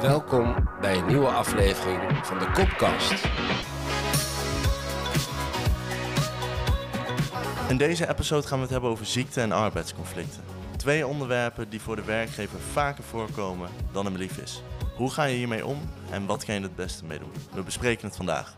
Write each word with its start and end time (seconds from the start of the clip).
Welkom 0.00 0.68
bij 0.80 0.96
een 0.96 1.06
nieuwe 1.06 1.26
aflevering 1.26 2.26
van 2.26 2.38
de 2.38 2.50
Kopkast. 2.52 3.24
In 7.70 7.76
deze 7.76 8.08
episode 8.08 8.46
gaan 8.46 8.56
we 8.56 8.62
het 8.62 8.72
hebben 8.72 8.90
over 8.90 9.06
ziekte 9.06 9.40
en 9.40 9.52
arbeidsconflicten. 9.52 10.42
Twee 10.76 11.06
onderwerpen 11.06 11.68
die 11.70 11.80
voor 11.80 11.96
de 11.96 12.04
werkgever 12.04 12.60
vaker 12.60 13.04
voorkomen 13.04 13.70
dan 13.92 14.04
hem 14.04 14.16
lief 14.16 14.38
is. 14.38 14.62
Hoe 14.96 15.10
ga 15.10 15.24
je 15.24 15.36
hiermee 15.36 15.66
om 15.66 15.78
en 16.10 16.26
wat 16.26 16.44
kan 16.44 16.54
je 16.54 16.60
het 16.60 16.76
beste 16.76 17.04
mee 17.04 17.18
doen? 17.18 17.32
We 17.54 17.62
bespreken 17.62 18.06
het 18.06 18.16
vandaag. 18.16 18.56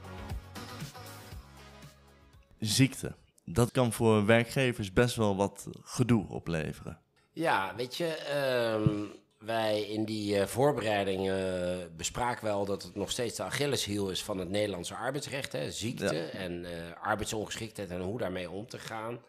Ziekte. 2.59 3.15
Dat 3.45 3.71
kan 3.71 3.93
voor 3.93 4.27
werkgevers 4.27 4.93
best 4.93 5.17
wel 5.17 5.37
wat 5.37 5.69
gedoe 5.83 6.29
opleveren. 6.29 7.01
Ja, 7.33 7.75
weet 7.77 7.97
je, 7.97 8.07
ehm, 8.07 9.21
wij 9.45 9.83
in 9.83 10.05
die 10.05 10.37
uh, 10.37 10.47
voorbereiding 10.47 11.29
uh, 11.29 11.77
bespraken 11.97 12.45
wel 12.45 12.65
dat 12.65 12.83
het 12.83 12.95
nog 12.95 13.11
steeds 13.11 13.37
de 13.37 13.43
Achilleshiel 13.43 14.11
is 14.11 14.23
van 14.23 14.39
het 14.39 14.49
Nederlandse 14.49 14.95
arbeidsrecht. 14.95 15.53
Hè? 15.53 15.71
Ziekte 15.71 16.15
ja. 16.15 16.29
en 16.29 16.53
uh, 16.65 16.71
arbeidsongeschiktheid 17.03 17.91
en 17.91 18.01
hoe 18.01 18.19
daarmee 18.19 18.51
om 18.51 18.67
te 18.67 18.79
gaan. 18.79 19.21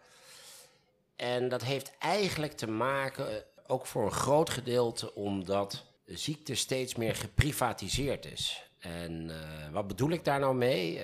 En 1.15 1.49
dat 1.49 1.63
heeft 1.63 1.97
eigenlijk 1.99 2.53
te 2.53 2.67
maken, 2.67 3.43
ook 3.67 3.85
voor 3.85 4.05
een 4.05 4.11
groot 4.11 4.49
gedeelte, 4.49 5.15
omdat 5.15 5.85
ziekte 6.05 6.55
steeds 6.55 6.95
meer 6.95 7.15
geprivatiseerd 7.15 8.25
is. 8.25 8.63
En 8.79 9.31
wat 9.71 9.87
bedoel 9.87 10.09
ik 10.09 10.23
daar 10.23 10.39
nou 10.39 10.55
mee? 10.55 11.01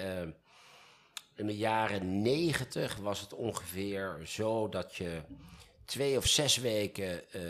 in 1.39 1.47
de 1.47 1.57
jaren 1.57 2.21
negentig 2.21 2.95
was 2.95 3.21
het 3.21 3.33
ongeveer 3.33 4.19
zo 4.25 4.69
dat 4.69 4.95
je 4.95 5.21
twee 5.89 6.17
of 6.17 6.27
zes 6.27 6.57
weken 6.57 7.23
uh, 7.35 7.41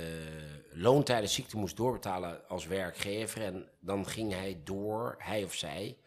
loon 0.71 1.03
tijdens 1.03 1.34
ziekte 1.34 1.57
moest 1.57 1.77
doorbetalen 1.77 2.48
als 2.48 2.65
werkgever. 2.65 3.41
En 3.41 3.68
dan 3.79 4.07
ging 4.07 4.34
hij 4.34 4.62
door, 4.63 5.15
hij 5.18 5.43
of 5.43 5.54
zij, 5.54 5.98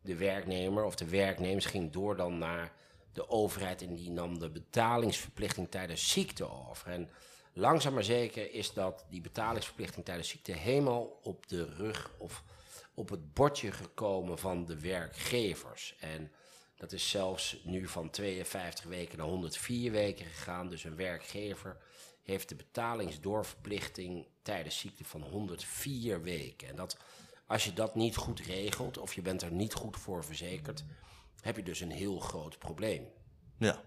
de 0.00 0.16
werknemer 0.16 0.84
of 0.84 0.94
de 0.94 1.08
werknemers, 1.08 1.66
ging 1.66 1.92
door 1.92 2.16
dan 2.16 2.38
naar 2.38 2.72
de 3.12 3.28
overheid 3.28 3.82
en 3.82 3.94
die 3.94 4.10
nam 4.10 4.38
de 4.38 4.50
betalingsverplichting 4.50 5.70
tijdens 5.70 6.10
ziekte 6.10 6.68
over. 6.68 6.90
En 6.90 7.10
langzaam 7.52 7.94
maar 7.94 8.04
zeker 8.04 8.52
is 8.52 8.72
dat 8.72 9.04
die 9.08 9.20
betalingsverplichting 9.20 10.04
tijdens 10.04 10.28
ziekte 10.28 10.52
helemaal 10.52 11.18
op 11.22 11.48
de 11.48 11.64
rug 11.64 12.10
of 12.18 12.42
op 12.94 13.08
het 13.08 13.34
bordje 13.34 13.72
gekomen 13.72 14.38
van 14.38 14.64
de 14.64 14.80
werkgevers. 14.80 15.96
En 16.00 16.32
dat 16.80 16.92
is 16.92 17.10
zelfs 17.10 17.60
nu 17.64 17.88
van 17.88 18.10
52 18.10 18.84
weken 18.84 19.18
naar 19.18 19.26
104 19.26 19.90
weken 19.90 20.26
gegaan. 20.26 20.68
Dus 20.68 20.84
een 20.84 20.96
werkgever 20.96 21.76
heeft 22.22 22.48
de 22.48 22.54
betalingsdoorverplichting 22.54 24.26
tijdens 24.42 24.78
ziekte 24.78 25.04
van 25.04 25.22
104 25.22 26.22
weken. 26.22 26.68
En 26.68 26.76
dat, 26.76 26.96
als 27.46 27.64
je 27.64 27.72
dat 27.72 27.94
niet 27.94 28.16
goed 28.16 28.40
regelt 28.40 28.98
of 28.98 29.14
je 29.14 29.22
bent 29.22 29.42
er 29.42 29.52
niet 29.52 29.74
goed 29.74 29.96
voor 29.96 30.24
verzekerd, 30.24 30.84
heb 31.40 31.56
je 31.56 31.62
dus 31.62 31.80
een 31.80 31.90
heel 31.90 32.18
groot 32.18 32.58
probleem. 32.58 33.08
Ja. 33.58 33.82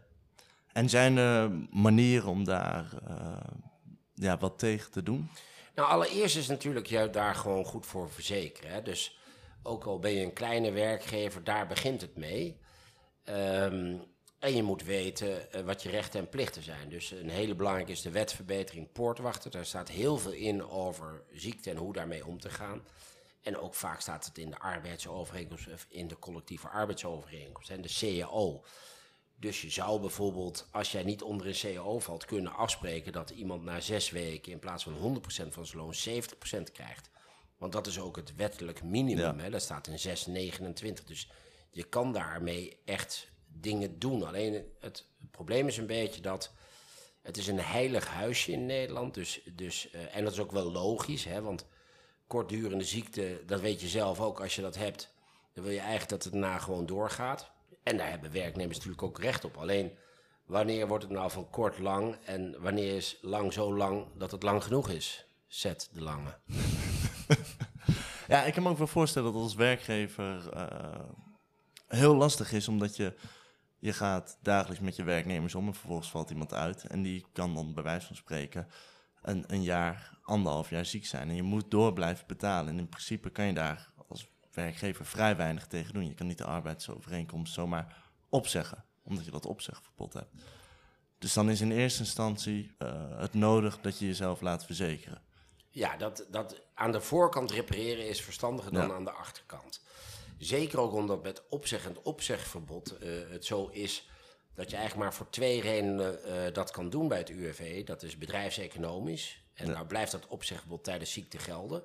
En 0.72 0.90
zijn 0.90 1.18
er 1.18 1.52
manieren 1.72 2.30
om 2.30 2.44
daar 2.44 2.94
uh, 3.10 3.38
ja, 4.14 4.38
wat 4.38 4.60
tegen 4.60 4.92
te 4.92 5.04
doen? 5.04 5.30
Nou, 5.76 5.90
allereerst 5.90 6.38
is 6.38 6.48
natuurlijk 6.48 6.88
je 6.88 7.10
daar 7.10 7.36
gewoon 7.36 7.66
goed 7.66 7.86
voor 7.86 8.12
verzekeren. 8.12 8.72
Hè? 8.72 8.82
Dus 8.82 9.18
ook 9.64 9.86
al 9.86 10.00
ben 10.00 10.12
je 10.12 10.24
een 10.24 10.34
kleine 10.34 10.72
werkgever, 10.72 11.44
daar 11.44 11.68
begint 11.68 12.02
het 12.02 12.16
mee. 12.16 12.62
Um, 13.30 14.02
en 14.40 14.56
je 14.56 14.64
moet 14.64 14.84
weten 14.84 15.48
uh, 15.56 15.62
wat 15.62 15.84
je 15.84 15.90
rechten 15.90 16.20
en 16.20 16.30
plichten 16.30 16.64
zijn. 16.64 16.90
Dus 16.90 17.12
een 17.12 17.30
hele 17.30 17.56
belangrijke 17.56 17.92
is 17.92 18.02
de 18.02 18.12
wetverbetering 18.12 18.92
poortwachten. 18.92 19.52
Daar 19.52 19.66
staat 19.66 19.90
heel 19.90 20.18
veel 20.18 20.32
in 20.32 20.68
over 20.68 21.24
ziekte 21.32 21.70
en 21.70 21.78
hoe 21.78 21.94
daarmee 21.94 22.26
om 22.26 22.40
te 22.40 22.50
gaan. 22.50 22.82
En 23.42 23.58
ook 23.58 23.76
vaak 23.76 24.02
staat 24.02 24.26
het 24.26 24.38
in 24.38 24.50
de 24.50 24.60
arbeidsovereenkomst 24.60 25.68
of 25.74 25.86
in 25.90 26.08
de 26.08 26.20
collectieve 26.20 26.68
arbeidsovereenkomst 26.68 27.70
en 27.70 27.82
de 27.82 27.96
CAO. 28.00 28.64
Dus 29.36 29.62
je 29.62 29.70
zou 29.70 30.00
bijvoorbeeld, 30.00 30.68
als 30.72 30.92
jij 30.92 31.04
niet 31.04 31.22
onder 31.22 31.48
een 31.48 31.76
CAO 31.76 32.00
valt, 32.00 32.26
kunnen 32.26 32.56
afspreken 32.56 33.12
dat 33.12 33.30
iemand 33.30 33.64
na 33.64 33.80
zes 33.80 34.10
weken 34.10 34.52
in 34.52 34.60
plaats 34.60 34.84
van 34.84 35.22
100% 35.48 35.48
van 35.50 35.66
zijn 35.66 35.82
loon 35.82 35.94
70% 35.94 36.72
krijgt. 36.72 37.10
Want 37.58 37.72
dat 37.72 37.88
is 37.88 38.00
ook 38.00 38.16
het 38.16 38.36
wettelijk 38.36 38.84
minimum. 38.84 39.38
Ja. 39.38 39.44
Hè? 39.44 39.50
Dat 39.50 39.62
staat 39.62 39.88
in 39.88 40.54
6,29. 40.54 41.04
Dus 41.06 41.30
je 41.74 41.84
kan 41.84 42.14
daarmee 42.14 42.80
echt 42.86 43.32
dingen 43.48 44.00
doen. 44.00 44.28
Alleen 44.28 44.66
het, 44.80 45.06
probleem 45.32 45.68
is 45.68 45.78
een 45.78 45.88
beetje 45.88 46.22
dat 46.22 46.52
het 47.22 47.38
is 47.38 47.48
een 47.48 47.60
heilig 47.60 48.08
huisje 48.08 48.52
in 48.52 48.66
Nederland. 48.66 49.14
Dus, 49.14 49.42
dus, 49.56 49.94
uh, 49.94 50.16
en 50.16 50.24
dat 50.24 50.34
is 50.34 50.40
ook 50.40 50.52
wel 50.52 50.72
logisch, 50.72 51.24
hè, 51.24 51.42
want 51.42 51.66
kortdurende 52.28 52.84
ziekte, 52.84 53.42
dat 53.46 53.62
weet 53.62 53.82
je 53.82 53.88
zelf 53.88 54.20
ook 54.20 54.42
als 54.42 54.56
je 54.56 54.62
dat 54.62 54.76
hebt. 54.76 55.14
Dan 55.54 55.64
wil 55.64 55.74
je 55.74 55.80
eigenlijk 55.80 56.10
dat 56.10 56.24
het 56.24 56.34
daarna 56.34 56.58
gewoon 56.58 56.86
doorgaat. 56.86 57.52
En 57.84 57.98
daar 57.98 58.10
hebben 58.10 58.32
werknemers 58.32 58.78
natuurlijk 58.78 59.04
ook 59.04 59.20
recht 59.20 59.46
op. 59.46 59.58
Alleen 59.58 59.98
wanneer 60.46 60.88
wordt 60.88 61.04
het 61.04 61.14
nou 61.14 61.32
van 61.32 61.50
kort 61.50 61.80
lang 61.80 62.18
en 62.26 62.56
wanneer 62.62 62.96
is 62.96 63.18
lang 63.22 63.54
zo 63.54 63.76
lang 63.76 64.08
dat 64.18 64.32
het 64.32 64.44
lang 64.44 64.64
genoeg 64.64 64.90
is? 64.90 65.26
Zet 65.48 65.90
de 65.94 66.02
lange. 66.02 66.38
ja, 68.28 68.44
ik 68.44 68.54
kan 68.54 68.64
me 68.64 68.70
ook 68.70 68.78
wel 68.78 68.88
voorstellen 68.88 69.34
dat 69.34 69.42
als 69.42 69.56
werkgever 69.56 70.50
uh, 70.54 71.10
heel 71.88 72.16
lastig 72.16 72.52
is, 72.52 72.68
omdat 72.68 72.96
je 72.96 73.16
je 73.80 73.94
gaat 73.94 74.38
dagelijks 74.42 74.84
met 74.84 74.96
je 74.96 75.04
werknemers 75.04 75.56
om 75.56 75.68
en 75.68 75.74
vervolgens 75.74 76.10
valt 76.10 76.30
iemand 76.30 76.54
uit. 76.54 76.86
En 76.86 77.02
die 77.02 77.26
kan 77.34 77.54
dan 77.54 77.74
bij 77.74 77.84
wijze 77.84 78.08
van 78.08 78.16
spreken 78.16 78.68
een, 79.22 79.44
een 79.48 79.64
jaar, 79.64 80.18
anderhalf 80.22 80.70
jaar 80.70 80.86
ziek 80.86 81.06
zijn. 81.06 81.30
En 81.30 81.36
je 81.36 81.44
moet 81.44 81.72
door 81.72 81.94
blijven 81.94 82.28
betalen. 82.28 82.74
En 82.74 82.80
in 82.80 82.90
principe 82.90 83.30
kan 83.30 83.46
je 83.46 83.54
daar 83.54 83.92
als 84.08 84.28
werkgever 84.52 85.06
vrij 85.06 85.36
weinig 85.36 85.68
tegen 85.68 85.94
doen. 85.94 86.08
Je 86.08 86.14
kan 86.14 86.28
niet 86.28 86.38
de 86.38 86.46
arbeidsovereenkomst 86.46 87.54
zomaar 87.54 88.12
opzeggen, 88.30 88.86
omdat 89.04 89.26
je 89.26 89.32
dat 89.32 89.46
opzegverbod 89.46 90.14
hebt. 90.14 90.34
Dus 91.18 91.34
dan 91.34 91.50
is 91.50 91.62
in 91.62 91.72
eerste 91.72 92.00
instantie 92.00 92.76
uh, 92.80 93.20
het 93.20 93.34
nodig 93.34 93.80
dat 93.82 94.00
je 94.00 94.06
jezelf 94.06 94.42
laat 94.42 94.66
verzekeren. 94.66 95.22
Ja, 95.70 95.98
dat, 95.98 96.28
dat 96.30 96.62
aan 96.74 96.92
de 96.92 97.02
voorkant 97.02 97.52
repareren 97.52 98.08
is 98.08 98.22
verstandiger 98.22 98.74
dan 98.74 98.88
ja. 98.88 98.94
aan 98.94 99.04
de 99.04 99.12
achterkant. 99.12 99.83
Zeker 100.44 100.80
ook 100.80 100.94
omdat 100.94 101.24
met 101.24 101.48
opzeg 101.50 101.86
en 101.86 101.98
opzegverbod 102.04 102.98
uh, 103.02 103.30
het 103.30 103.46
zo 103.46 103.68
is 103.68 104.10
dat 104.56 104.70
je 104.70 104.76
eigenlijk 104.76 105.06
maar 105.06 105.18
voor 105.18 105.30
twee 105.30 105.62
redenen 105.62 106.20
uh, 106.26 106.54
dat 106.54 106.72
kan 106.72 106.90
doen 106.90 107.08
bij 107.08 107.18
het 107.18 107.30
UWV. 107.30 107.86
Dat 107.86 108.04
is 108.04 108.18
bedrijfseconomisch. 108.18 109.44
En 109.54 109.66
ja. 109.66 109.72
nou 109.72 109.86
blijft 109.86 110.12
dat 110.12 110.28
opzegverbod 110.28 110.84
tijdens 110.84 111.12
ziekte 111.12 111.38
gelden. 111.38 111.84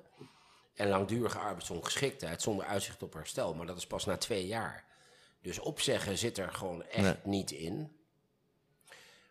En 0.73 0.89
langdurige 0.89 1.37
arbeidsongeschiktheid 1.37 2.41
zonder 2.41 2.65
uitzicht 2.65 3.03
op 3.03 3.13
herstel. 3.13 3.53
Maar 3.53 3.65
dat 3.65 3.77
is 3.77 3.87
pas 3.87 4.05
na 4.05 4.17
twee 4.17 4.47
jaar. 4.47 4.85
Dus 5.41 5.59
opzeggen 5.59 6.17
zit 6.17 6.37
er 6.37 6.53
gewoon 6.53 6.83
echt 6.83 7.03
nee. 7.03 7.33
niet 7.33 7.51
in. 7.51 7.97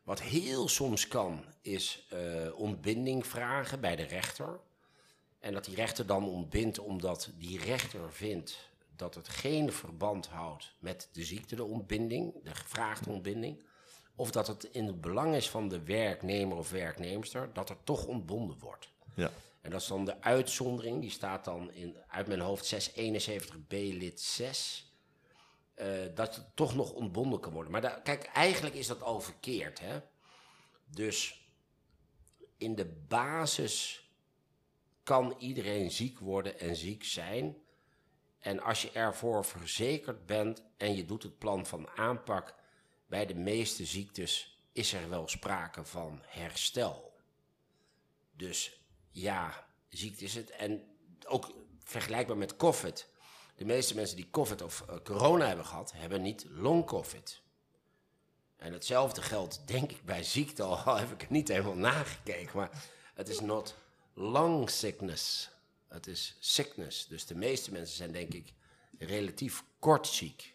Wat 0.02 0.20
heel 0.20 0.68
soms 0.68 1.08
kan, 1.08 1.44
is 1.62 2.08
uh, 2.12 2.58
ontbinding 2.58 3.26
vragen 3.26 3.80
bij 3.80 3.96
de 3.96 4.02
rechter. 4.02 4.60
En 5.40 5.52
dat 5.52 5.64
die 5.64 5.74
rechter 5.74 6.06
dan 6.06 6.24
ontbindt 6.24 6.78
omdat 6.78 7.30
die 7.38 7.58
rechter 7.58 8.12
vindt 8.12 8.68
dat 8.98 9.14
het 9.14 9.28
geen 9.28 9.72
verband 9.72 10.26
houdt 10.26 10.74
met 10.78 11.08
de 11.12 11.24
ziekte, 11.24 11.56
de 11.56 11.64
ontbinding, 11.64 12.34
de 12.44 12.54
gevraagde 12.54 13.10
ontbinding. 13.10 13.62
Of 14.16 14.30
dat 14.30 14.46
het 14.46 14.64
in 14.64 14.86
het 14.86 15.00
belang 15.00 15.34
is 15.34 15.50
van 15.50 15.68
de 15.68 15.82
werknemer 15.82 16.56
of 16.56 16.70
werknemster 16.70 17.52
dat 17.52 17.70
er 17.70 17.76
toch 17.84 18.06
ontbonden 18.06 18.58
wordt. 18.58 18.88
Ja. 19.14 19.30
En 19.60 19.70
dat 19.70 19.80
is 19.80 19.86
dan 19.86 20.04
de 20.04 20.22
uitzondering, 20.22 21.00
die 21.00 21.10
staat 21.10 21.44
dan 21.44 21.72
in, 21.72 21.96
uit 22.08 22.26
mijn 22.26 22.40
hoofd 22.40 22.90
671b 22.90 23.68
lid 23.68 24.20
6. 24.20 24.92
Uh, 25.76 25.86
dat 26.14 26.36
het 26.36 26.56
toch 26.56 26.74
nog 26.74 26.92
ontbonden 26.92 27.40
kan 27.40 27.52
worden. 27.52 27.72
Maar 27.72 27.80
da, 27.80 27.88
kijk, 27.88 28.24
eigenlijk 28.24 28.74
is 28.74 28.86
dat 28.86 29.02
al 29.02 29.20
verkeerd. 29.20 29.80
Hè? 29.80 30.00
Dus 30.84 31.48
in 32.56 32.74
de 32.74 32.86
basis 33.08 34.06
kan 35.02 35.34
iedereen 35.38 35.90
ziek 35.90 36.18
worden 36.18 36.58
en 36.58 36.76
ziek 36.76 37.04
zijn. 37.04 37.56
En 38.38 38.60
als 38.60 38.82
je 38.82 38.90
ervoor 38.90 39.44
verzekerd 39.44 40.26
bent 40.26 40.62
en 40.76 40.96
je 40.96 41.04
doet 41.04 41.22
het 41.22 41.38
plan 41.38 41.66
van 41.66 41.88
aanpak, 41.88 42.54
bij 43.06 43.26
de 43.26 43.34
meeste 43.34 43.84
ziektes 43.84 44.62
is 44.72 44.92
er 44.92 45.08
wel 45.08 45.28
sprake 45.28 45.84
van 45.84 46.22
herstel. 46.26 47.12
Dus 48.36 48.80
ja, 49.10 49.66
ziekte 49.88 50.24
is 50.24 50.34
het. 50.34 50.50
En 50.50 50.82
ook 51.26 51.54
vergelijkbaar 51.78 52.36
met 52.36 52.56
COVID. 52.56 53.08
De 53.56 53.64
meeste 53.64 53.94
mensen 53.94 54.16
die 54.16 54.30
COVID 54.30 54.62
of 54.62 54.84
uh, 54.90 54.96
corona 55.04 55.46
hebben 55.46 55.66
gehad, 55.66 55.92
hebben 55.92 56.22
niet 56.22 56.46
long-COVID. 56.48 57.42
En 58.56 58.72
hetzelfde 58.72 59.22
geldt, 59.22 59.62
denk 59.66 59.90
ik, 59.90 60.04
bij 60.04 60.22
ziekte, 60.22 60.62
al 60.62 60.96
heb 60.96 61.12
ik 61.12 61.20
het 61.20 61.30
niet 61.30 61.48
helemaal 61.48 61.74
nagekeken, 61.74 62.56
maar 62.56 62.84
het 63.14 63.28
is 63.28 63.40
not 63.40 63.76
long 64.14 64.70
sickness. 64.70 65.50
Het 65.88 66.06
is 66.06 66.36
sickness. 66.40 67.06
Dus 67.06 67.26
de 67.26 67.34
meeste 67.34 67.72
mensen 67.72 67.96
zijn 67.96 68.12
denk 68.12 68.34
ik 68.34 68.52
relatief 68.98 69.64
kort 69.78 70.06
ziek. 70.06 70.54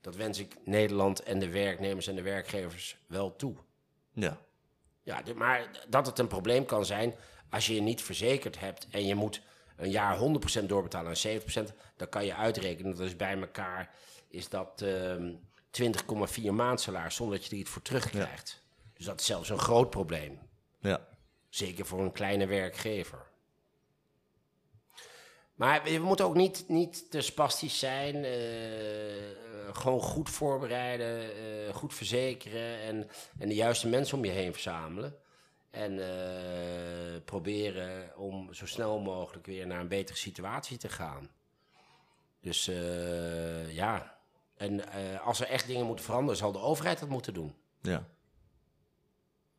Dat 0.00 0.16
wens 0.16 0.38
ik 0.38 0.56
Nederland 0.64 1.22
en 1.22 1.38
de 1.38 1.48
werknemers 1.48 2.06
en 2.06 2.14
de 2.14 2.22
werkgevers 2.22 2.96
wel 3.06 3.36
toe. 3.36 3.56
Ja. 4.12 4.38
Ja, 5.02 5.22
maar 5.34 5.84
dat 5.88 6.06
het 6.06 6.18
een 6.18 6.26
probleem 6.26 6.64
kan 6.64 6.86
zijn 6.86 7.14
als 7.50 7.66
je 7.66 7.74
je 7.74 7.80
niet 7.80 8.02
verzekerd 8.02 8.60
hebt 8.60 8.86
en 8.90 9.06
je 9.06 9.14
moet 9.14 9.40
een 9.76 9.90
jaar 9.90 10.18
100% 10.62 10.64
doorbetalen 10.66 11.10
aan 11.10 11.70
70%, 11.70 11.74
dan 11.96 12.08
kan 12.08 12.24
je 12.24 12.34
uitrekenen, 12.34 12.96
dat 12.96 13.06
is 13.06 13.16
bij 13.16 13.40
elkaar, 13.40 13.94
is 14.28 14.48
dat 14.48 14.82
ehm 14.82 15.32
20,4 15.82 16.52
maandsalaris 16.52 17.14
zonder 17.14 17.36
dat 17.36 17.46
je 17.46 17.52
er 17.52 17.60
iets 17.60 17.70
voor 17.70 17.82
terugkrijgt. 17.82 18.62
Dus 18.92 19.06
dat 19.06 19.20
is 19.20 19.26
zelfs 19.26 19.48
een 19.48 19.58
groot 19.58 19.90
probleem. 19.90 20.38
Ja. 20.80 21.08
Zeker 21.48 21.86
voor 21.86 22.00
een 22.00 22.12
kleine 22.12 22.46
werkgever. 22.46 23.26
Maar 25.56 25.82
we 25.82 25.98
we 25.98 26.04
moeten 26.04 26.24
ook 26.26 26.34
niet, 26.34 26.64
niet 26.68 27.10
te 27.10 27.20
spastisch 27.20 27.78
zijn. 27.78 28.24
eh, 28.24 29.74
gewoon 29.74 30.00
goed 30.00 30.30
voorbereiden, 30.30 31.36
eh, 31.36 31.74
goed 31.74 31.94
verzekeren 31.94 32.80
en, 32.80 33.08
en 33.38 33.48
de 33.48 33.54
juiste 33.54 33.88
mensen 33.88 34.16
om 34.18 34.24
je 34.24 34.30
heen 34.30 34.52
verzamelen. 34.52 35.16
En 35.70 35.98
eh, 36.00 37.22
proberen 37.24 38.16
om 38.16 38.54
zo 38.54 38.66
snel 38.66 38.98
mogelijk 38.98 39.46
weer 39.46 39.66
naar 39.66 39.80
een 39.80 39.88
betere 39.88 40.18
situatie 40.18 40.78
te 40.78 40.88
gaan. 40.88 41.30
Dus 42.40 42.64
ja, 43.68 44.18
en 44.56 44.88
als 45.20 45.40
er 45.40 45.46
echt 45.46 45.66
dingen 45.66 45.86
moeten 45.86 46.04
veranderen, 46.04 46.36
zal 46.36 46.52
de 46.52 46.58
overheid 46.58 46.98
dat 46.98 47.08
moeten 47.08 47.34
doen 47.34 47.54
Ja. 47.82 48.08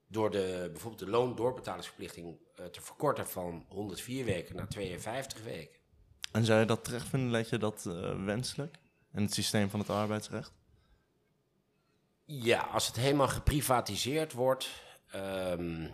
door 0.08 0.32
de, 0.32 0.68
bijvoorbeeld 0.72 1.04
de 1.06 1.10
loondoorbetalingsverplichting 1.10 2.38
te 2.72 2.82
verkorten 2.82 3.28
van 3.28 3.66
104 3.70 4.26
weken 4.26 4.56
naar 4.56 4.68
52 4.68 5.44
weken. 5.44 5.77
En 6.38 6.46
zou 6.46 6.60
je 6.60 6.66
dat 6.66 6.84
terecht 6.84 7.08
vinden, 7.08 7.32
leg 7.32 7.50
je 7.50 7.58
dat 7.58 7.86
eh, 7.86 8.26
wenselijk? 8.26 8.78
In 9.14 9.22
het 9.22 9.34
systeem 9.34 9.70
van 9.70 9.80
het 9.80 9.90
arbeidsrecht? 9.90 10.52
Ja, 12.26 12.60
als 12.60 12.88
het 12.88 12.96
helemaal 12.96 13.28
geprivatiseerd 13.28 14.34
wordt. 14.34 14.70
ehm, 15.12 15.88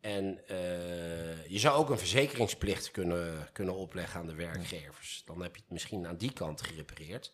en 0.00 0.48
eh, 0.48 1.46
je 1.46 1.58
zou 1.58 1.76
ook 1.76 1.90
een 1.90 1.98
verzekeringsplicht 1.98 2.90
kunnen, 2.90 3.48
kunnen 3.52 3.74
opleggen 3.74 4.20
aan 4.20 4.26
de 4.26 4.34
werkgevers. 4.34 5.22
Dan 5.26 5.42
heb 5.42 5.56
je 5.56 5.62
het 5.62 5.70
misschien 5.70 6.06
aan 6.06 6.16
die 6.16 6.32
kant 6.32 6.62
gerepareerd. 6.62 7.32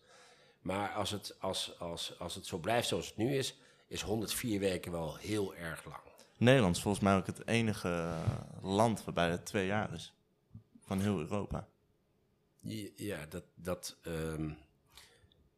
Maar 0.61 0.93
als 0.93 1.11
het, 1.11 1.37
als, 1.41 1.79
als, 1.79 2.19
als 2.19 2.35
het 2.35 2.47
zo 2.47 2.59
blijft 2.59 2.89
zoals 2.89 3.07
het 3.07 3.17
nu 3.17 3.37
is, 3.37 3.57
is 3.87 4.03
104 4.03 4.61
weken 4.61 4.93
wel 4.93 5.17
heel 5.17 5.55
erg 5.55 5.85
lang. 5.85 6.03
Nederland 6.37 6.77
is 6.77 6.83
volgens 6.83 7.05
mij 7.05 7.17
ook 7.17 7.27
het 7.27 7.47
enige 7.47 8.15
land 8.63 9.05
waarbij 9.05 9.31
het 9.31 9.47
twee 9.47 9.67
jaar 9.67 9.93
is. 9.93 10.15
Van 10.81 11.01
heel 11.01 11.19
Europa. 11.19 11.69
Ja, 12.97 13.27
dat. 13.29 13.45
dat 13.55 13.97
ehm, 14.03 14.51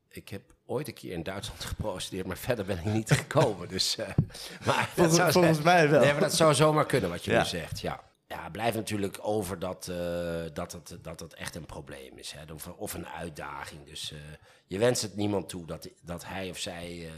ik 0.08 0.28
heb 0.28 0.54
ooit 0.66 0.88
een 0.88 0.94
keer 0.94 1.12
in 1.12 1.22
Duitsland 1.22 1.64
geprocedeerd, 1.74 2.26
maar 2.26 2.38
verder 2.38 2.64
ben 2.64 2.78
ik 2.78 2.84
niet 2.84 3.10
gekomen. 3.10 3.68
Dus, 3.68 3.96
eh, 3.96 4.06
maar 4.66 4.76
dat 4.76 4.88
Volgens, 4.94 5.16
zou 5.16 5.32
volgens 5.32 5.60
mij 5.62 5.88
wel. 5.90 6.00
Nee, 6.00 6.12
maar 6.12 6.20
dat 6.20 6.34
zou 6.34 6.54
zomaar 6.54 6.86
kunnen 6.86 7.10
wat 7.10 7.24
je 7.24 7.30
Ja. 7.30 7.38
nu 7.38 7.44
zegt. 7.44 7.80
Ja. 7.80 8.06
Ja, 8.26 8.50
blijft 8.50 8.76
natuurlijk 8.76 9.18
over 9.20 9.58
dat, 9.58 9.88
eh, 9.88 10.44
dat, 10.52 10.72
het, 10.72 10.98
dat 11.02 11.20
het 11.20 11.34
echt 11.34 11.54
een 11.54 11.66
probleem 11.66 12.18
is. 12.18 12.32
Hè? 12.32 12.52
Of, 12.52 12.66
of 12.68 12.94
een 12.94 13.06
uitdaging. 13.06 13.86
Dus 13.86 14.12
eh, 14.12 14.18
je 14.66 14.78
wenst 14.78 15.02
het 15.02 15.16
niemand 15.16 15.48
toe 15.48 15.66
dat, 15.66 15.88
dat 16.02 16.24
hij 16.26 16.50
of 16.50 16.58
zij 16.58 17.10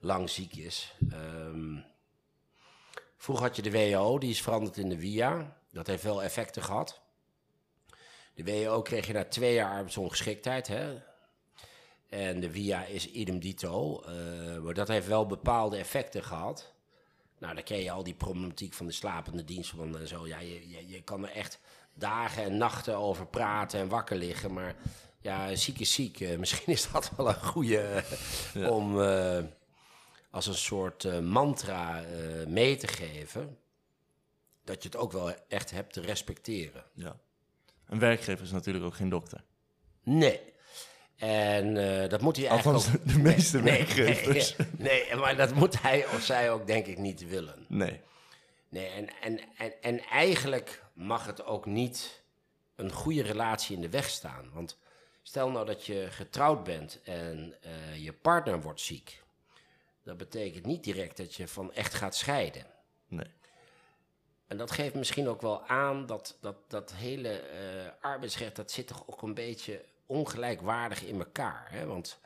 lang 0.00 0.30
ziek 0.30 0.56
is. 0.56 0.94
Ehm, 1.10 1.76
vroeger 3.16 3.44
had 3.46 3.56
je 3.56 3.62
de 3.62 3.70
WO, 3.70 4.18
die 4.18 4.30
is 4.30 4.42
veranderd 4.42 4.76
in 4.76 4.88
de 4.88 4.98
WIA. 4.98 5.56
Dat 5.70 5.86
heeft 5.86 6.02
wel 6.02 6.22
effecten 6.22 6.62
gehad. 6.62 7.00
De 8.44 8.64
WO 8.64 8.82
kreeg 8.82 9.06
je 9.06 9.12
na 9.12 9.24
twee 9.24 9.54
jaar 9.54 9.70
arbeidsongeschiktheid. 9.70 10.66
Hè? 10.66 10.98
En 12.08 12.40
de 12.40 12.50
WIA 12.52 12.84
is 12.84 13.10
idem 13.10 13.38
dito. 13.38 14.02
eh, 14.02 14.58
maar 14.58 14.74
dat 14.74 14.88
heeft 14.88 15.06
wel 15.06 15.26
bepaalde 15.26 15.76
effecten 15.76 16.24
gehad. 16.24 16.72
Nou, 17.38 17.54
dan 17.54 17.62
ken 17.62 17.78
je 17.78 17.90
al 17.90 18.02
die 18.02 18.14
problematiek 18.14 18.72
van 18.72 18.86
de 18.86 18.92
slapende 18.92 19.44
dienstverbanden 19.44 20.00
en 20.00 20.08
zo. 20.08 20.26
Ja, 20.26 20.38
je, 20.38 20.68
je, 20.68 20.88
je 20.88 21.02
kan 21.02 21.28
er 21.28 21.34
echt 21.34 21.60
dagen 21.94 22.42
en 22.42 22.56
nachten 22.56 22.96
over 22.96 23.26
praten 23.26 23.80
en 23.80 23.88
wakker 23.88 24.16
liggen. 24.16 24.52
Maar 24.52 24.74
ja, 25.20 25.54
ziek 25.54 25.78
is 25.78 25.92
ziek. 25.92 26.20
Eh, 26.20 26.38
misschien 26.38 26.72
is 26.72 26.90
dat 26.92 27.10
wel 27.16 27.28
een 27.28 27.42
goede 27.42 28.04
eh, 28.54 28.70
om 28.70 29.00
als 30.30 30.46
een 30.46 30.54
soort 30.54 31.20
mantra 31.22 32.04
mee 32.46 32.76
te 32.76 32.86
geven. 32.86 33.58
Dat 34.64 34.82
je 34.82 34.88
het 34.88 34.98
ook 34.98 35.12
wel 35.12 35.34
echt 35.48 35.70
hebt 35.70 35.92
te 35.92 36.00
respecteren. 36.00 36.84
Ja. 36.94 37.16
Een 37.88 37.98
werkgever 37.98 38.44
is 38.44 38.50
natuurlijk 38.50 38.84
ook 38.84 38.94
geen 38.94 39.08
dokter. 39.08 39.40
Nee. 40.02 40.40
En 41.16 41.76
eh, 41.76 42.08
dat 42.08 42.20
moet 42.20 42.36
hij 42.36 42.46
eigenlijk 42.46 42.76
Althans, 42.76 43.00
ook... 43.00 43.12
de 43.12 43.18
meeste 43.18 43.58
Nee, 43.58 43.76
werkgevers. 43.78 44.56
Nee, 44.56 45.04
nee, 45.04 45.16
maar 45.16 45.36
dat 45.36 45.54
moet 45.54 45.82
hij 45.82 46.06
of 46.06 46.22
zij 46.22 46.50
ook 46.50 46.66
denk 46.66 46.86
ik 46.86 46.98
niet 46.98 47.28
willen. 47.28 47.66
Nee. 47.68 48.00
Nee, 48.68 48.88
en, 48.88 49.08
en, 49.20 49.40
en, 49.56 49.82
en 49.82 50.00
eigenlijk 50.00 50.84
mag 50.92 51.26
het 51.26 51.44
ook 51.44 51.66
niet 51.66 52.22
een 52.76 52.92
goede 52.92 53.22
relatie 53.22 53.76
in 53.76 53.82
de 53.82 53.88
weg 53.88 54.08
staan. 54.08 54.50
Want 54.52 54.78
stel 55.22 55.50
nou 55.50 55.66
dat 55.66 55.86
je 55.86 56.06
getrouwd 56.10 56.64
bent 56.64 57.00
en 57.02 57.54
eh, 57.60 58.04
je 58.04 58.12
partner 58.12 58.60
wordt 58.60 58.80
ziek. 58.80 59.22
Dat 60.02 60.16
betekent 60.16 60.66
niet 60.66 60.84
direct 60.84 61.16
dat 61.16 61.34
je 61.34 61.48
van 61.48 61.72
echt 61.72 61.94
gaat 61.94 62.16
scheiden. 62.16 62.66
Nee. 63.08 63.30
En 64.48 64.56
dat 64.56 64.70
geeft 64.70 64.94
misschien 64.94 65.28
ook 65.28 65.40
wel 65.42 65.66
aan 65.66 66.06
dat 66.06 66.36
dat, 66.40 66.56
dat 66.68 66.92
hele 66.94 67.28
eh, 67.40 67.58
arbeidsrecht, 68.00 68.56
dat 68.56 68.70
zit 68.70 68.86
toch 68.86 69.02
ook 69.06 69.22
een 69.22 69.34
beetje 69.34 69.84
ongelijkwaardig 70.06 71.04
in 71.04 71.18
elkaar. 71.18 71.66
Hè? 71.70 71.86
Want, 71.86 72.18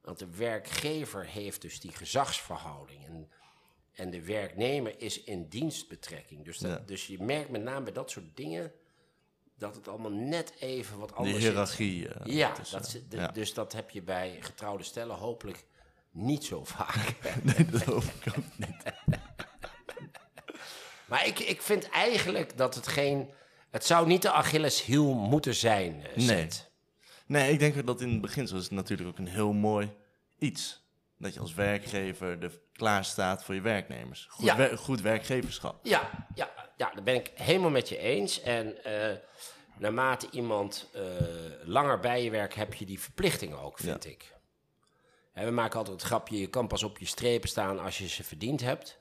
want 0.00 0.18
de 0.18 0.30
werkgever 0.36 1.24
heeft 1.26 1.60
dus 1.62 1.80
die 1.80 1.92
gezagsverhouding. 1.92 3.04
En, 3.06 3.30
en 3.92 4.10
de 4.10 4.22
werknemer 4.24 4.94
is 5.00 5.22
in 5.24 5.48
dienstbetrekking. 5.48 6.44
Dus, 6.44 6.58
dat, 6.58 6.70
Ja. 6.70 6.82
dus 6.86 7.06
je 7.06 7.22
merkt 7.22 7.50
met 7.50 7.62
name 7.62 7.84
bij 7.84 7.92
dat 7.92 8.10
soort 8.10 8.36
dingen 8.36 8.72
dat 9.58 9.74
het 9.74 9.88
allemaal 9.88 10.10
net 10.12 10.52
even 10.58 10.98
wat 10.98 11.14
anders 11.14 11.36
is. 11.36 11.42
hiërarchie. 11.44 12.08
eh, 12.08 12.34
Ja, 12.34 12.54
dat, 12.70 13.00
de- 13.08 13.16
ja. 13.16 13.28
dus 13.28 13.54
dat 13.54 13.72
heb 13.72 13.90
je 13.90 14.02
bij 14.02 14.36
getrouwde 14.40 14.84
stellen 14.84 15.16
hopelijk 15.16 15.64
niet 16.10 16.44
zo 16.44 16.64
vaak. 16.64 17.14
Nee, 17.42 17.66
dat 17.70 17.82
hoop 17.82 18.02
ik 18.02 18.32
ook 18.38 18.44
niet. 18.56 18.82
Maar 21.10 21.26
ik, 21.26 21.38
ik 21.38 21.62
vind 21.62 21.88
eigenlijk 21.88 22.56
dat 22.56 22.74
het 22.74 22.86
geen... 22.88 23.30
Het 23.70 23.84
zou 23.86 24.06
niet 24.06 24.22
de 24.22 24.30
Achilleshiel 24.30 25.14
moeten 25.14 25.54
zijn, 25.54 26.06
eh, 26.06 26.16
Nee. 27.26 27.52
Ik 27.52 27.58
denk 27.58 27.86
dat 27.86 28.00
in 28.00 28.10
het 28.10 28.20
begin 28.20 28.42
is 28.42 28.50
het 28.50 28.70
natuurlijk 28.70 29.08
ook 29.08 29.18
een 29.18 29.28
heel 29.28 29.52
mooi 29.52 29.92
iets. 30.38 30.82
Dat 31.18 31.34
je 31.34 31.40
als 31.40 31.54
werkgever 31.54 32.42
er 32.42 32.60
klaar 32.72 33.04
staat 33.04 33.44
voor 33.44 33.54
je 33.54 33.60
werknemers. 33.60 34.26
Goed, 34.30 34.44
Ja. 34.44 34.56
wer- 34.56 34.78
goed 34.78 35.00
werkgeverschap. 35.00 35.86
Ja, 35.86 36.26
ja, 36.34 36.50
ja, 36.76 36.90
daar 36.94 37.02
ben 37.02 37.14
ik 37.14 37.30
helemaal 37.34 37.70
met 37.70 37.88
je 37.88 37.98
eens. 37.98 38.40
En 38.40 38.84
eh, 38.84 39.16
naarmate 39.78 40.28
iemand 40.30 40.88
eh, 40.94 41.02
langer 41.64 42.00
bij 42.00 42.24
je 42.24 42.30
werkt, 42.30 42.54
heb 42.54 42.74
je 42.74 42.84
die 42.86 43.00
verplichtingen 43.00 43.58
ook, 43.58 43.78
vind 43.78 44.06
ik. 44.06 44.34
Hè, 45.32 45.44
we 45.44 45.50
maken 45.50 45.78
altijd 45.78 45.96
het 45.96 46.06
grapje, 46.06 46.40
je 46.40 46.46
kan 46.46 46.66
pas 46.68 46.82
op 46.82 46.98
je 46.98 47.06
strepen 47.06 47.48
staan 47.48 47.78
als 47.80 47.98
je 47.98 48.08
ze 48.08 48.24
verdiend 48.24 48.60
hebt. 48.60 48.98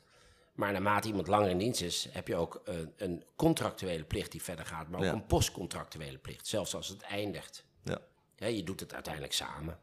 Maar 0.59 0.71
naarmate 0.71 1.07
iemand 1.07 1.27
langer 1.27 1.49
in 1.49 1.57
dienst 1.57 1.81
is, 1.81 2.07
heb 2.11 2.27
je 2.27 2.35
ook 2.35 2.61
een, 2.65 2.93
een 2.97 3.23
contractuele 3.35 4.03
plicht 4.03 4.31
die 4.31 4.41
verder 4.43 4.65
gaat, 4.65 4.89
maar 4.89 4.99
ook 4.99 5.05
Ja. 5.05 5.11
een 5.11 5.25
postcontractuele 5.25 6.17
plicht, 6.17 6.47
zelfs 6.47 6.75
als 6.75 6.87
het 6.87 7.01
eindigt. 7.01 7.65
Ja. 7.83 8.47
Je 8.47 8.63
doet 8.63 8.79
het 8.79 8.93
uiteindelijk 8.93 9.33
samen. 9.33 9.79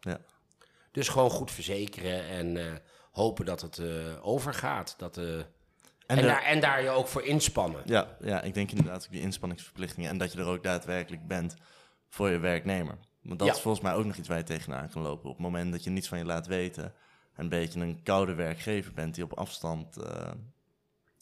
Ja. 0.00 0.20
Dus 0.90 1.08
gewoon 1.08 1.30
goed 1.30 1.50
verzekeren 1.50 2.24
en 2.28 2.56
eh, 2.56 2.72
hopen 3.12 3.44
dat 3.44 3.60
het 3.60 3.78
eh, 3.78 4.26
overgaat. 4.26 4.94
Dat, 4.98 5.16
eh, 5.16 5.36
en, 5.38 5.46
En, 6.06 6.16
de- 6.16 6.22
daar, 6.22 6.42
en 6.42 6.60
daar 6.60 6.82
je 6.82 6.88
ook 6.90 7.06
voor 7.08 7.22
inspannen. 7.22 7.82
ja, 7.84 8.16
ja, 8.20 8.42
ik 8.42 8.54
denk 8.54 8.70
inderdaad 8.70 9.04
ook 9.04 9.12
die 9.12 9.20
inspanningsverplichtingen. 9.20 10.10
En 10.10 10.18
dat 10.18 10.32
je 10.32 10.38
er 10.38 10.46
ook 10.46 10.62
daadwerkelijk 10.62 11.26
bent 11.26 11.54
voor 12.08 12.30
je 12.30 12.38
werknemer. 12.38 12.98
Want 13.22 13.38
dat 13.38 13.48
Ja. 13.48 13.54
is 13.54 13.60
volgens 13.60 13.84
mij 13.84 13.94
ook 13.94 14.04
nog 14.04 14.16
iets 14.16 14.28
waar 14.28 14.38
je 14.38 14.44
tegenaan 14.44 14.88
kan 14.90 15.02
lopen. 15.02 15.30
Op 15.30 15.36
het 15.36 15.44
moment 15.46 15.72
dat 15.72 15.84
je 15.84 15.90
niets 15.90 16.08
van 16.08 16.18
je 16.18 16.24
laat 16.24 16.46
weten. 16.46 16.94
Een 17.34 17.48
beetje 17.48 17.80
een 17.80 18.02
koude 18.02 18.34
werkgever 18.34 18.92
bent 18.92 19.14
die 19.14 19.24
op 19.24 19.32
afstand 19.32 19.96
eh, 19.96 20.32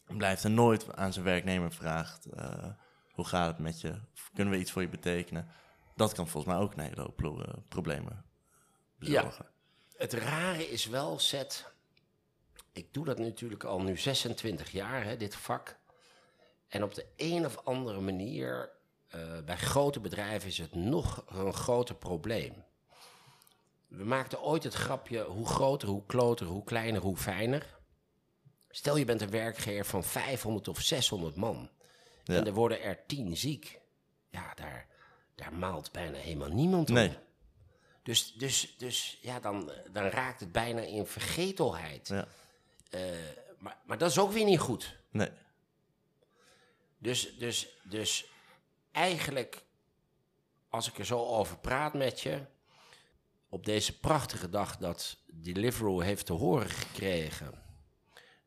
blijft 0.07 0.43
en 0.45 0.53
nooit 0.53 0.95
aan 0.95 1.13
zijn 1.13 1.25
werknemer 1.25 1.71
vraagt. 1.71 2.25
eh, 2.25 2.65
hoe 3.13 3.25
gaat 3.25 3.47
het 3.47 3.57
met 3.57 3.81
je? 3.81 3.89
Of 4.13 4.29
kunnen 4.33 4.53
we 4.53 4.59
iets 4.59 4.71
voor 4.71 4.81
je 4.81 4.89
betekenen? 4.89 5.47
Dat 5.95 6.13
kan 6.13 6.27
volgens 6.27 6.53
mij 6.53 6.63
ook 6.63 6.73
een 6.73 6.79
hele 6.83 7.01
hoop 7.01 7.15
pro- 7.15 7.41
eh, 7.41 7.53
problemen 7.69 8.25
bezorgen. 8.95 9.45
Het 9.97 10.13
rare 10.13 10.69
is 10.69 10.85
wel, 10.87 11.19
Zet. 11.19 11.71
Ik 12.71 12.93
doe 12.93 13.05
dat 13.05 13.17
natuurlijk 13.19 13.63
al 13.63 13.81
nu 13.81 13.97
26 13.97 14.71
jaar, 14.71 15.03
hè, 15.03 15.17
dit 15.17 15.35
vak. 15.35 15.79
En 16.67 16.83
op 16.83 16.93
de 16.93 17.05
een 17.17 17.45
of 17.45 17.57
andere 17.65 17.99
manier, 18.01 18.69
bij 19.45 19.57
grote 19.57 19.99
bedrijven 19.99 20.49
is 20.49 20.57
het 20.57 20.75
nog 20.75 21.23
een 21.27 21.53
groter 21.53 21.95
probleem. 21.95 22.63
We 23.95 24.03
maakten 24.03 24.41
ooit 24.41 24.63
het 24.63 24.73
grapje, 24.73 25.23
hoe 25.23 25.47
groter, 25.47 25.87
hoe 25.87 26.05
kloter, 26.05 26.45
hoe 26.45 26.63
kleiner, 26.63 27.01
hoe 27.01 27.17
fijner. 27.17 27.79
Stel 28.69 28.97
je 28.97 29.05
bent 29.05 29.21
een 29.21 29.29
werkgever 29.29 29.85
van 29.85 30.03
500 30.03 30.67
of 30.67 30.81
600 30.81 31.35
man. 31.35 31.69
Ja. 32.23 32.35
En 32.35 32.45
er 32.45 32.53
worden 32.53 32.81
er 32.81 33.05
10 33.07 33.37
ziek. 33.37 33.79
Ja, 34.29 34.53
daar, 34.53 34.87
daar 35.35 35.53
maalt 35.53 35.91
bijna 35.91 36.17
helemaal 36.17 36.49
niemand 36.49 36.89
om. 36.89 36.95
Nee. 36.95 37.17
Dus, 38.03 38.33
dus, 38.33 38.75
dus 38.77 39.17
ja, 39.21 39.39
dan, 39.39 39.71
dan 39.91 40.05
raakt 40.05 40.39
het 40.39 40.51
bijna 40.51 40.81
in 40.81 41.05
vergetelheid. 41.05 42.07
Ja. 42.07 42.27
Eh, 42.89 43.01
maar, 43.57 43.77
maar 43.85 43.97
dat 43.97 44.09
is 44.09 44.19
ook 44.19 44.31
weer 44.31 44.45
niet 44.45 44.59
goed. 44.59 44.97
Nee. 45.11 45.29
Dus, 46.97 47.37
dus, 47.37 47.77
dus 47.83 48.25
eigenlijk, 48.91 49.63
als 50.69 50.87
ik 50.87 50.97
er 50.97 51.05
zo 51.05 51.25
over 51.25 51.57
praat 51.57 51.93
met 51.93 52.21
je, 52.21 52.41
op 53.53 53.65
deze 53.65 53.99
prachtige 53.99 54.49
dag 54.49 54.77
dat 54.77 55.17
Deliveroo 55.33 55.99
heeft 55.99 56.25
te 56.25 56.33
horen 56.33 56.69
gekregen 56.69 57.61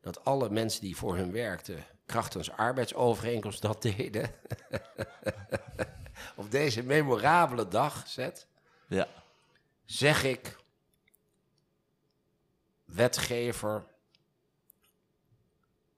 dat 0.01 0.23
alle 0.23 0.49
mensen 0.49 0.81
die 0.81 0.95
voor 0.95 1.15
hun 1.15 1.31
werkten 1.31 1.85
krachtens 2.05 2.51
arbeidsovereenkomst 2.51 3.61
dat 3.61 3.81
deden. 3.81 4.31
op 6.35 6.51
deze 6.51 6.83
memorabele 6.83 7.67
dag, 7.67 8.07
zet, 8.07 8.47
Ja. 8.87 9.07
zeg 9.85 10.23
ik, 10.23 10.57
wetgever, 12.85 13.85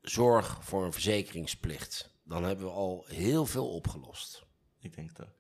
zorg 0.02 0.64
voor 0.64 0.86
een 0.86 0.94
verzekeringsplicht. 0.94 2.10
Dan 2.24 2.44
hebben 2.44 2.66
we 2.66 2.72
al 2.72 3.06
heel 3.08 3.46
veel 3.46 3.74
opgelost. 3.74 4.46
Ik 4.80 4.96
denk 4.96 5.12
ook. 5.22 5.39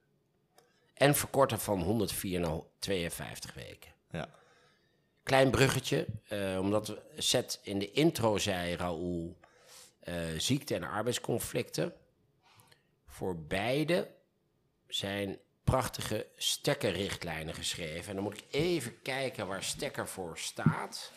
En 0.99 1.15
verkorten 1.15 1.59
van 1.59 1.81
104 1.81 2.39
naar 2.39 2.59
52 2.79 3.53
weken. 3.53 3.91
Ja. 4.11 4.29
Klein 5.23 5.51
bruggetje, 5.51 6.05
eh, 6.27 6.57
omdat 6.59 6.87
we 6.87 7.01
Zet 7.17 7.59
in 7.63 7.79
de 7.79 7.91
intro 7.91 8.37
zei, 8.37 8.75
Raoul, 8.75 9.37
eh, 9.99 10.15
ziekte 10.37 10.75
en 10.75 10.83
arbeidsconflicten. 10.83 11.93
Voor 13.07 13.37
beide 13.37 14.07
zijn 14.87 15.37
prachtige 15.63 16.27
stekkerrichtlijnen 16.35 17.53
geschreven. 17.53 18.09
En 18.09 18.15
dan 18.15 18.23
moet 18.23 18.37
ik 18.37 18.45
even 18.49 19.01
kijken 19.01 19.47
waar 19.47 19.63
stekker 19.63 20.07
voor 20.07 20.37
staat. 20.37 21.11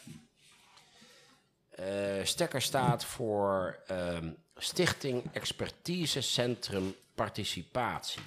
Eh, 1.71 2.25
stekker 2.25 2.62
staat 2.62 3.05
voor 3.05 3.83
ehm, 3.87 4.31
Stichting 4.57 5.33
Expertise 5.33 6.21
Centrum 6.21 6.95
Participatie. 7.15 8.23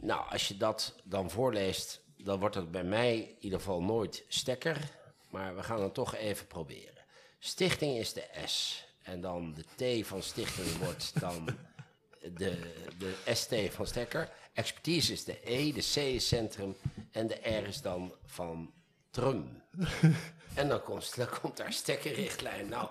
Nou, 0.00 0.30
als 0.30 0.48
je 0.48 0.56
dat 0.56 0.94
dan 1.04 1.30
voorleest, 1.30 2.00
dan 2.16 2.38
wordt 2.38 2.54
het 2.54 2.70
bij 2.70 2.84
mij 2.84 3.16
in 3.18 3.36
ieder 3.40 3.58
geval 3.58 3.82
nooit 3.82 4.24
stekker. 4.28 4.76
Maar 5.30 5.56
we 5.56 5.62
gaan 5.62 5.82
het 5.82 5.94
toch 5.94 6.14
even 6.14 6.46
proberen. 6.46 7.04
Stichting 7.38 7.96
is 7.96 8.12
de 8.12 8.24
S. 8.44 8.84
En 9.02 9.20
dan 9.20 9.54
de 9.54 10.00
T 10.02 10.06
van 10.06 10.22
stichting 10.22 10.76
wordt 10.76 11.20
dan 11.20 11.48
de, 12.20 12.72
de 12.98 13.14
ST 13.34 13.54
van 13.70 13.86
stekker. 13.86 14.28
Expertise 14.52 15.12
is 15.12 15.24
de 15.24 15.38
E, 15.44 15.72
de 15.72 15.80
C 15.80 15.96
is 15.96 16.28
centrum 16.28 16.76
en 17.10 17.26
de 17.26 17.34
R 17.42 17.66
is 17.66 17.82
dan 17.82 18.14
van 18.24 18.72
trum. 19.10 19.62
En 20.54 20.68
dan 20.68 20.82
komt, 20.82 21.16
dan 21.16 21.28
komt 21.40 21.56
daar 21.56 21.72
stekkerrichtlijn. 21.72 22.68
Nou, 22.68 22.88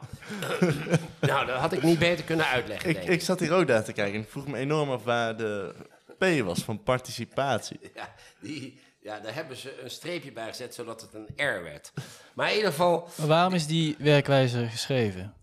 nou, 1.19 1.45
dat 1.45 1.59
had 1.59 1.73
ik 1.73 1.83
niet 1.83 1.99
beter 1.99 2.25
kunnen 2.25 2.45
uitleggen, 2.45 2.89
Ik, 2.89 2.95
denk 2.95 3.09
ik 3.09 3.21
zat 3.21 3.39
hier 3.39 3.53
ook 3.53 3.67
naar 3.67 3.83
te 3.83 3.93
kijken 3.93 4.13
en 4.13 4.21
ik 4.21 4.29
vroeg 4.29 4.47
me 4.47 4.57
enorm 4.57 4.91
af 4.91 5.03
waar 5.03 5.37
de 5.37 5.75
P 6.19 6.43
was 6.45 6.59
van 6.63 6.83
participatie. 6.83 7.79
Ja, 7.93 8.13
die, 8.41 8.79
ja, 9.01 9.19
daar 9.19 9.33
hebben 9.33 9.57
ze 9.57 9.81
een 9.81 9.89
streepje 9.91 10.31
bij 10.31 10.47
gezet, 10.47 10.73
zodat 10.73 11.01
het 11.01 11.13
een 11.13 11.27
R 11.35 11.63
werd. 11.63 11.91
Maar 12.33 12.49
in 12.49 12.55
ieder 12.55 12.69
geval, 12.71 13.07
Maar 13.17 13.27
waarom 13.27 13.53
is 13.53 13.67
die 13.67 13.95
werkwijze 13.99 14.67
geschreven? 14.67 15.33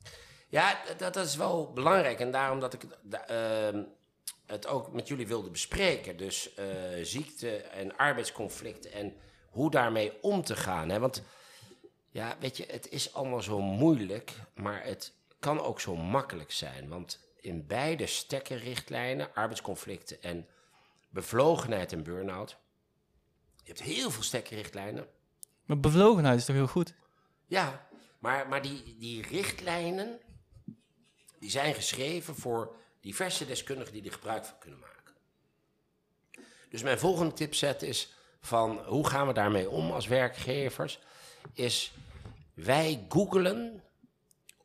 ja, 0.48 0.78
dat, 0.98 1.14
dat 1.14 1.26
is 1.26 1.36
wel 1.36 1.72
belangrijk. 1.72 2.20
En 2.20 2.30
daarom 2.30 2.60
dat 2.60 2.72
ik 2.74 2.82
da- 3.02 3.26
ehm, 3.26 3.82
het 4.46 4.66
ook 4.66 4.92
met 4.92 5.08
jullie 5.08 5.26
wilde 5.26 5.50
bespreken. 5.50 6.16
Dus 6.16 6.54
eh, 6.54 6.64
ziekte 7.02 7.56
en 7.56 7.96
arbeidsconflicten 7.96 8.92
en 8.92 9.14
hoe 9.50 9.70
daarmee 9.70 10.12
om 10.22 10.42
te 10.42 10.56
gaan. 10.56 10.88
Hè? 10.88 10.98
Want 10.98 11.22
ja, 12.10 12.36
weet 12.40 12.56
je, 12.56 12.66
het 12.70 12.90
is 12.90 13.12
allemaal 13.14 13.42
zo 13.42 13.60
moeilijk, 13.60 14.32
maar 14.54 14.84
het 14.84 15.12
kan 15.38 15.60
ook 15.60 15.80
zo 15.80 15.96
makkelijk 15.96 16.52
zijn. 16.52 16.88
Want 16.88 17.20
in 17.40 17.66
beide 17.66 18.06
stekkerrichtlijnen, 18.06 19.34
arbeidsconflicten 19.34 20.22
en 20.22 20.46
bevlogenheid 21.16 21.92
en 21.92 22.02
burn-out... 22.02 22.56
Je 23.62 23.72
hebt 23.72 23.82
heel 23.82 24.10
veel 24.10 24.22
stekkerrichtlijnen. 24.22 25.06
Maar 25.64 25.80
bevlogenheid 25.80 26.38
is 26.38 26.44
toch 26.44 26.56
heel 26.56 26.66
goed? 26.66 26.94
Ja, 27.46 27.88
maar, 28.18 28.48
maar 28.48 28.62
die, 28.62 28.96
die 28.98 29.22
richtlijnen 29.22 30.20
die 31.38 31.50
zijn 31.50 31.74
geschreven 31.74 32.34
voor 32.34 32.76
diverse 33.00 33.46
deskundigen 33.46 33.92
die 33.92 34.04
er 34.04 34.12
gebruik 34.12 34.44
van 34.44 34.58
kunnen 34.58 34.80
maken. 34.80 35.14
Dus 36.70 36.82
mijn 36.82 36.98
volgende 36.98 37.32
tipset 37.32 37.82
is 37.82 38.12
van 38.40 38.78
hoe 38.84 39.08
gaan 39.08 39.26
we 39.26 39.32
daarmee 39.32 39.70
om 39.70 39.90
als 39.90 40.06
werkgevers, 40.06 40.98
is 41.52 41.92
wij 42.54 43.06
googelen 43.08 43.82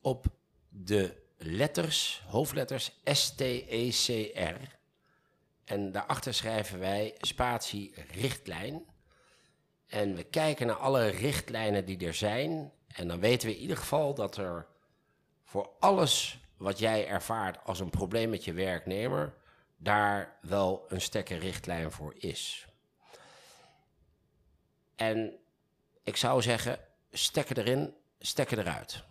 op 0.02 0.26
de 0.70 1.16
letters, 1.38 2.24
hoofdletters 2.28 2.92
S-T-E-C-R. 3.04 4.80
En 5.66 5.92
daarachter 5.92 6.34
schrijven 6.34 6.80
wij 6.80 7.16
spatie 7.22 7.94
richtlijn. 8.12 8.86
En 9.88 10.16
we 10.16 10.24
kijken 10.24 10.68
naar 10.68 10.76
alle 10.76 11.08
richtlijnen 11.08 11.86
die 11.86 12.06
er 12.06 12.14
zijn. 12.14 12.72
En 12.88 13.08
dan 13.08 13.20
weten 13.20 13.48
we 13.48 13.56
in 13.56 13.62
ieder 13.62 13.78
geval 13.78 14.14
dat 14.14 14.38
er 14.38 14.68
voor 15.44 15.70
alles 15.80 16.40
wat 16.58 16.80
jij 16.80 17.08
ervaart 17.08 17.64
als 17.64 17.80
een 17.80 17.90
probleem 17.90 18.30
met 18.30 18.44
je 18.44 18.54
werknemer, 18.54 19.34
daar 19.78 20.38
wel 20.42 20.86
een 20.88 21.02
stekker 21.02 21.38
richtlijn 21.38 21.92
voor 21.92 22.14
is. 22.18 22.68
En 24.96 25.40
ik 26.04 26.18
zou 26.18 26.42
zeggen, 26.42 26.80
stekken 27.12 27.58
erin, 27.58 27.94
stekken 28.20 28.60
eruit. 28.60 29.04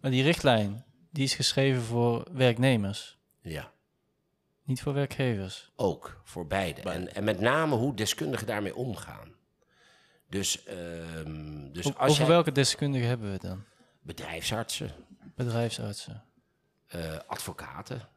Maar 0.00 0.10
die 0.10 0.22
richtlijn, 0.22 0.84
die 1.10 1.24
is 1.24 1.34
geschreven 1.34 1.82
voor 1.82 2.26
werknemers, 2.32 3.18
Ja. 3.40 3.74
Niet 4.66 4.80
voor 4.82 4.92
werkgevers. 4.94 5.70
Ook, 5.76 6.20
voor 6.24 6.46
beide. 6.46 6.80
En, 6.80 7.14
en 7.14 7.24
met 7.24 7.40
name 7.40 7.74
hoe 7.76 7.94
deskundigen 7.94 8.46
daarmee 8.46 8.74
omgaan. 8.76 9.34
Dus, 10.28 10.64
ehm, 10.64 11.72
dus 11.72 11.86
O- 11.86 11.90
als 11.96 12.10
Over 12.10 12.16
jij 12.22 12.26
welke 12.32 12.52
deskundigen 12.52 13.08
hebben 13.08 13.26
we 13.26 13.32
het 13.32 13.42
dan? 13.42 13.64
bedrijfsartsen, 14.02 14.90
Bedrijfsartsen. 15.34 16.24
eh, 16.86 17.18
advocaten, 17.26 18.08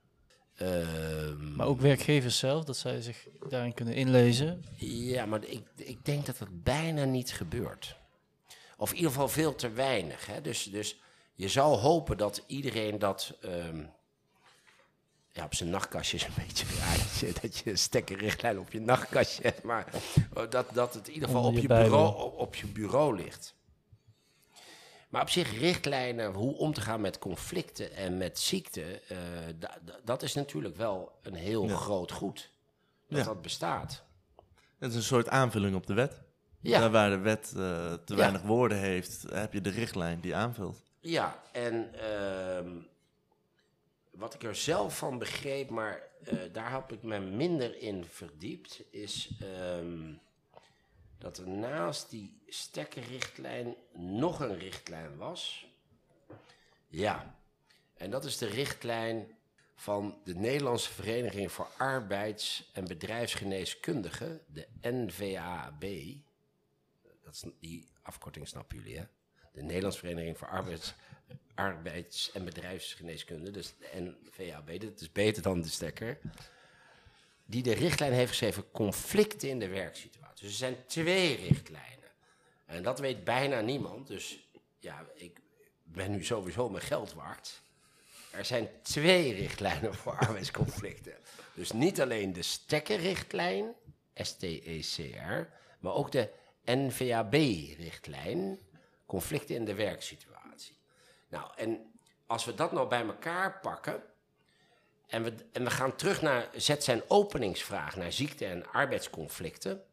ehm, 0.55 1.55
Maar 1.55 1.67
ook 1.67 1.79
werkgevers 1.81 2.37
zelf, 2.37 2.63
dat 2.63 2.77
zij 2.77 3.01
zich 3.01 3.27
daarin 3.49 3.73
kunnen 3.73 3.93
inlezen. 3.93 4.63
Ja, 4.75 5.25
maar 5.25 5.43
ik, 5.45 5.63
ik 5.75 6.05
denk 6.05 6.25
dat 6.25 6.39
het 6.39 6.63
bijna 6.63 7.03
niet 7.03 7.31
gebeurt. 7.31 7.97
Of 8.77 8.89
in 8.89 8.95
ieder 8.95 9.11
geval 9.11 9.27
veel 9.29 9.55
te 9.55 9.69
weinig. 9.69 10.25
Hè? 10.25 10.41
Dus, 10.41 10.63
dus 10.63 10.99
je 11.35 11.47
zou 11.47 11.77
hopen 11.77 12.17
dat 12.17 12.43
iedereen 12.47 12.99
dat 12.99 13.37
ehm, 13.41 13.85
ja, 15.39 15.45
op 15.45 15.53
zijn 15.53 15.69
nachtkastje 15.69 16.17
is 16.17 16.23
een 16.25 16.33
beetje 16.45 16.65
raar. 16.79 16.97
dat 16.97 17.19
je- 17.19 17.33
Dat 17.41 17.57
je 17.57 17.69
een 17.69 17.77
stekkerrichtlijn 17.77 18.59
op 18.59 18.71
je 18.71 18.81
nachtkastje 18.81 19.43
hebt. 19.43 19.63
Maar 19.63 19.85
oh, 20.33 20.49
dat, 20.49 20.65
dat 20.73 20.93
het 20.93 21.07
in 21.07 21.13
ieder 21.13 21.27
geval 21.29 21.43
op 21.45 21.57
je 21.57 21.67
bureau, 21.67 22.21
op, 22.23 22.37
op 22.37 22.55
je 22.55 22.67
bureau 22.67 23.15
ligt. 23.15 23.55
Maar 25.09 25.21
op 25.21 25.29
zich, 25.29 25.59
richtlijnen 25.59 26.33
hoe 26.33 26.57
om 26.57 26.73
te 26.73 26.81
gaan 26.81 27.01
met 27.01 27.19
conflicten 27.19 27.95
en 27.95 28.17
met 28.17 28.39
ziekte, 28.39 29.01
da- 29.59 29.77
dat 30.03 30.23
is 30.23 30.33
natuurlijk 30.33 30.75
wel 30.75 31.11
een 31.21 31.33
heel 31.33 31.67
Ja. 31.67 31.75
groot 31.75 32.11
goed. 32.11 32.51
Dat 33.07 33.17
Ja. 33.19 33.23
dat 33.25 33.41
bestaat. 33.41 34.03
Het 34.79 34.89
is 34.89 34.95
een 34.95 35.03
soort 35.03 35.29
aanvulling 35.29 35.75
op 35.75 35.87
de 35.87 35.93
wet. 35.93 36.21
Ja. 36.61 36.79
Daar 36.79 36.91
waar 36.91 37.09
de 37.09 37.17
wet 37.17 37.53
eh, 37.57 37.93
te 37.93 38.15
weinig 38.15 38.41
woorden 38.41 38.77
heeft, 38.77 39.25
heb 39.33 39.53
je 39.53 39.61
de 39.61 39.69
richtlijn 39.69 40.19
die 40.19 40.35
aanvult. 40.35 40.81
Ja, 40.99 41.39
en 41.51 41.89
ehm, 41.93 42.69
wat 44.19 44.33
ik 44.33 44.43
er 44.43 44.55
zelf 44.55 44.97
van 44.97 45.17
begreep, 45.17 45.69
maar 45.69 46.03
eh, 46.23 46.37
daar 46.51 46.71
heb 46.71 46.91
ik 46.91 47.03
me 47.03 47.19
minder 47.19 47.81
in 47.81 48.05
verdiept, 48.05 48.83
is 48.91 49.29
ehm, 49.39 50.13
dat 51.17 51.37
er 51.37 51.47
naast 51.47 52.09
die 52.09 52.41
stekkerrichtlijn 52.47 53.75
nog 53.93 54.39
een 54.39 54.57
richtlijn 54.57 55.17
was. 55.17 55.67
Ja, 56.87 57.39
en 57.93 58.09
dat 58.09 58.25
is 58.25 58.37
de 58.37 58.47
richtlijn 58.47 59.37
van 59.75 60.21
de 60.23 60.35
Nederlandse 60.35 60.91
Vereniging 60.91 61.51
voor 61.51 61.67
Arbeids- 61.77 62.69
en 62.73 62.85
Bedrijfsgeneeskundigen, 62.85 64.41
de 64.47 64.67
NVAB. 64.81 65.85
Dat 67.23 67.33
is, 67.33 67.43
die 67.59 67.89
afkorting 68.01 68.47
snappen 68.47 68.77
jullie, 68.77 68.97
hè? 68.97 69.03
De 69.51 69.61
Nederlandse 69.61 69.99
Vereniging 69.99 70.37
voor 70.37 70.47
Arbeids, 70.47 70.93
Arbeids- 71.55 72.31
en 72.31 72.45
Bedrijfsgeneeskunde, 72.45 73.51
dus 73.51 73.73
de 73.77 74.15
NVAB, 74.37 74.79
dat 74.79 75.01
is 75.01 75.11
beter 75.11 75.41
dan 75.41 75.61
de 75.61 75.69
stekker, 75.69 76.19
die 77.45 77.63
de 77.63 77.73
richtlijn 77.73 78.13
heeft 78.13 78.29
geschreven 78.29 78.71
conflicten 78.71 79.49
in 79.49 79.59
de 79.59 79.67
werksituatie. 79.67 80.43
Dus 80.43 80.51
er 80.51 80.57
zijn 80.57 80.85
twee 80.85 81.35
richtlijnen. 81.35 82.09
En 82.65 82.83
dat 82.83 82.99
weet 82.99 83.23
bijna 83.23 83.61
niemand, 83.61 84.07
dus 84.07 84.49
ja, 84.79 85.05
ik 85.13 85.41
ben 85.83 86.11
nu 86.11 86.23
sowieso 86.23 86.69
mijn 86.69 86.83
geld 86.83 87.13
waard. 87.13 87.61
Er 88.31 88.45
zijn 88.45 88.69
twee 88.81 89.33
richtlijnen 89.33 89.95
voor 89.95 90.17
arbeidsconflicten. 90.17 91.13
Dus 91.53 91.71
niet 91.71 92.01
alleen 92.01 92.33
de 92.33 92.41
stekkerrichtlijn, 92.41 93.73
STECR, 94.13 95.49
maar 95.79 95.93
ook 95.93 96.11
de 96.11 96.29
NVAB-richtlijn, 96.65 98.59
conflicten 99.09 99.55
in 99.55 99.65
de 99.65 99.73
werksituatie. 99.73 100.77
Nou, 101.29 101.51
en 101.55 101.91
als 102.27 102.45
we 102.45 102.55
dat 102.55 102.71
nou 102.71 102.87
bij 102.87 103.05
elkaar 103.05 103.59
pakken, 103.59 104.03
En 105.07 105.23
we, 105.23 105.33
en 105.51 105.63
we 105.63 105.69
gaan 105.69 105.95
terug 105.95 106.21
naar 106.21 106.49
zet 106.53 106.83
zijn 106.83 107.01
openingsvraag 107.07 107.95
naar 107.95 108.11
ziekte 108.11 108.45
en 108.45 108.71
arbeidsconflicten. 108.71 109.83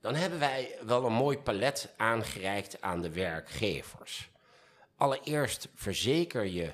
Dan 0.00 0.14
hebben 0.14 0.38
wij 0.38 0.78
wel 0.82 1.04
een 1.04 1.12
mooi 1.12 1.38
palet 1.38 1.94
aangereikt 1.96 2.80
aan 2.80 3.00
de 3.00 3.10
werkgevers. 3.10 4.30
Allereerst 4.96 5.68
verzeker 5.74 6.44
je 6.44 6.72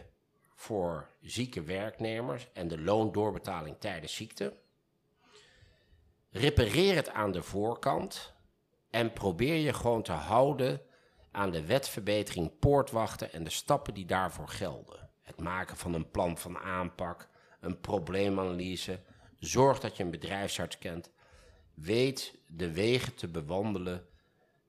voor 0.54 1.08
zieke 1.20 1.62
werknemers 1.62 2.48
en 2.52 2.68
de 2.68 2.80
loondoorbetaling 2.80 3.76
tijdens 3.78 4.14
ziekte. 4.14 4.56
Repareer 6.30 6.94
het 6.94 7.08
aan 7.10 7.32
de 7.32 7.42
voorkant 7.42 8.32
en 8.90 9.12
probeer 9.12 9.56
je 9.56 9.72
gewoon 9.72 10.02
te 10.02 10.12
houden 10.12 10.80
aan 11.30 11.50
de 11.50 11.66
wetverbetering 11.66 12.58
poortwachten 12.58 13.32
en 13.32 13.44
de 13.44 13.50
stappen 13.50 13.94
die 13.94 14.06
daarvoor 14.06 14.48
gelden. 14.48 15.08
Het 15.22 15.40
maken 15.40 15.76
van 15.76 15.94
een 15.94 16.10
plan 16.10 16.38
van 16.38 16.58
aanpak, 16.58 17.28
een 17.60 17.80
probleemanalyse. 17.80 19.00
Zorg 19.38 19.80
dat 19.80 19.96
je 19.96 20.02
een 20.02 20.10
bedrijfsarts 20.10 20.78
kent. 20.78 21.10
Weet 21.74 22.38
de 22.46 22.72
wegen 22.72 23.14
te 23.14 23.28
bewandelen 23.28 24.06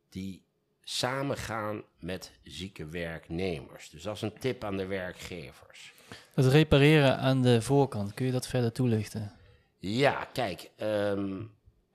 die 0.10 0.44
samengaan 0.82 1.84
met 2.00 2.32
zieke 2.44 2.86
werknemers. 2.86 3.90
Dus 3.90 4.04
dat 4.04 4.16
is 4.16 4.22
een 4.22 4.40
tip 4.40 4.64
aan 4.64 4.78
de 4.78 4.86
werkgevers. 4.86 5.94
Het 6.34 6.46
repareren 6.46 7.18
aan 7.18 7.42
de 7.42 7.62
voorkant, 7.62 8.14
kun 8.14 8.26
je 8.26 8.32
dat 8.32 8.48
verder 8.48 8.72
toelichten? 8.72 9.32
Ja, 9.78 10.28
kijk, 10.34 10.70
ehm, 10.76 11.42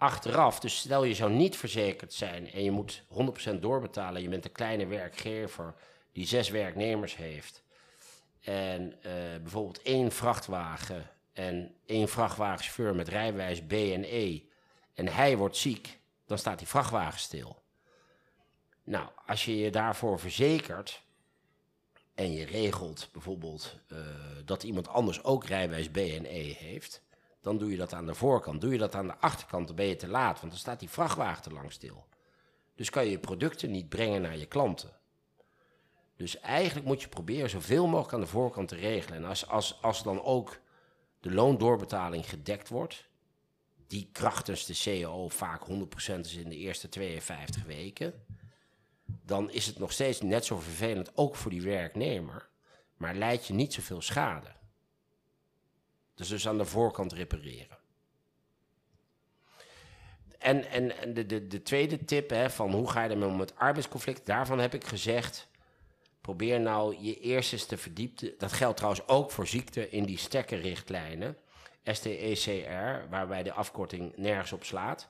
achteraf, 0.05 0.61
dus 0.61 0.77
stel 0.77 1.05
je 1.05 1.15
zou 1.15 1.33
niet 1.33 1.57
verzekerd 1.57 2.13
zijn 2.13 2.53
en 2.53 2.65
je 2.65 2.71
moet 2.71 3.03
100% 3.53 3.55
doorbetalen. 3.61 4.23
Je 4.23 4.29
bent 4.29 4.45
een 4.45 4.53
kleine 4.53 4.87
werkgever 4.87 5.75
die 6.13 6.27
zes 6.27 6.49
werknemers 6.49 7.17
heeft. 7.17 7.63
En 8.41 9.03
eh, 9.03 9.13
bijvoorbeeld 9.41 9.83
één 9.83 10.13
vrachtwagen 10.13 11.11
en 11.33 11.75
één 11.87 12.09
vrachtwagenchauffeur 12.09 12.95
met 12.95 13.09
rijbewijs 13.09 13.63
B 13.63 13.73
en 13.73 14.05
E. 14.05 14.41
En 14.95 15.09
hij 15.09 15.37
wordt 15.37 15.57
ziek, 15.57 16.01
dan 16.27 16.39
staat 16.39 16.59
die 16.59 16.69
vrachtwagen 16.69 17.21
stil. 17.21 17.63
Nou, 18.85 19.09
als 19.27 19.45
je 19.45 19.57
je 19.57 19.71
daarvoor 19.71 20.19
verzekert 20.19 21.03
en 22.15 22.33
je 22.33 22.45
regelt 22.45 23.09
bijvoorbeeld 23.13 23.79
eh, 23.89 23.99
dat 24.45 24.63
iemand 24.63 24.89
anders 24.89 25.25
ook 25.25 25.45
rijbewijs 25.45 25.91
B 25.91 25.97
en 25.97 26.25
E 26.25 26.53
heeft, 26.53 27.03
dan 27.45 27.59
doe 27.59 27.71
je 27.71 27.77
dat 27.77 27.93
aan 27.93 28.07
de 28.07 28.15
voorkant. 28.15 28.61
Doe 28.61 28.73
je 28.73 28.79
dat 28.79 28.95
aan 28.95 29.07
de 29.07 29.17
achterkant, 29.17 29.67
dan 29.67 29.77
ben 29.77 29.87
je 29.87 29.97
te 29.97 30.09
laat, 30.09 30.41
want 30.41 30.53
dan 30.53 30.61
staat 30.61 30.81
die 30.81 30.89
vrachtwagen 30.89 31.43
te 31.43 31.53
lang 31.53 31.73
stil. 31.73 32.07
Dus 32.75 32.91
kan 32.91 33.05
je 33.05 33.11
je 33.11 33.19
producten 33.19 33.71
niet 33.71 33.89
brengen 33.89 34.23
naar 34.23 34.37
je 34.37 34.47
klanten. 34.47 34.91
Dus 36.17 36.41
eigenlijk 36.41 36.87
moet 36.87 37.03
je 37.03 37.09
proberen 37.09 37.51
zoveel 37.51 37.87
mogelijk 37.87 38.15
aan 38.15 38.21
de 38.21 38.27
voorkant 38.27 38.69
te 38.69 38.75
regelen. 38.75 39.19
En 39.19 39.25
als, 39.25 39.49
als, 39.49 39.83
als 39.83 40.03
dan 40.03 40.23
ook 40.23 40.61
de 41.21 41.33
loondoorbetaling 41.33 42.29
gedekt 42.29 42.69
wordt, 42.69 43.09
die 43.87 44.09
krachtens 44.13 44.67
de 44.67 45.25
vaak 45.29 45.63
100% 45.69 46.21
is 46.21 46.35
in 46.35 46.49
de 46.49 46.57
eerste 46.57 46.89
52 46.89 47.65
weken, 47.65 48.25
dan 49.05 49.51
is 49.51 49.67
het 49.67 49.79
nog 49.79 49.93
steeds 49.93 50.21
net 50.21 50.45
zo 50.45 50.59
vervelend, 50.59 51.17
ook 51.17 51.37
voor 51.37 51.51
die 51.51 51.63
werknemer, 51.63 52.49
maar 52.97 53.15
leidt 53.15 53.47
je 53.47 53.55
niet 53.55 53.73
zoveel 53.73 54.01
schade. 54.01 54.53
Dus 56.15 56.29
dus 56.29 56.49
aan 56.49 56.59
de 56.59 56.65
voorkant 56.65 57.13
repareren. 57.13 57.79
En, 60.39 60.71
en, 60.71 60.99
en 60.99 61.15
de, 61.15 61.27
de, 61.27 61.47
de 61.47 61.63
tweede 61.63 62.05
tip 62.05 62.31
hè, 62.31 62.51
van 62.51 62.73
hoe 62.73 62.91
ga 62.91 63.03
je 63.03 63.11
ermee 63.11 63.29
om 63.29 63.37
met 63.37 63.57
arbeidsconflict, 63.57 64.27
daarvan 64.27 64.59
heb 64.59 64.75
ik 64.75 64.85
gezegd, 64.85 65.49
probeer 66.21 66.61
nou 66.61 66.97
je 67.01 67.21
eerst 67.21 67.53
eens 67.53 67.67
te 67.67 67.77
verdiepen. 67.77 68.35
Dat 68.39 68.53
geldt 68.53 68.77
trouwens 68.77 69.09
ook 69.09 69.31
voor 69.31 69.47
ziekte 69.47 69.91
in 69.91 70.05
die 70.05 70.19
stekkerrichtlijnen, 70.19 71.37
STECR, 71.85 73.09
waarbij 73.11 73.43
de 73.43 73.53
afkorting 73.53 74.17
nergens 74.17 74.53
op 74.53 74.65
slaat. 74.65 75.09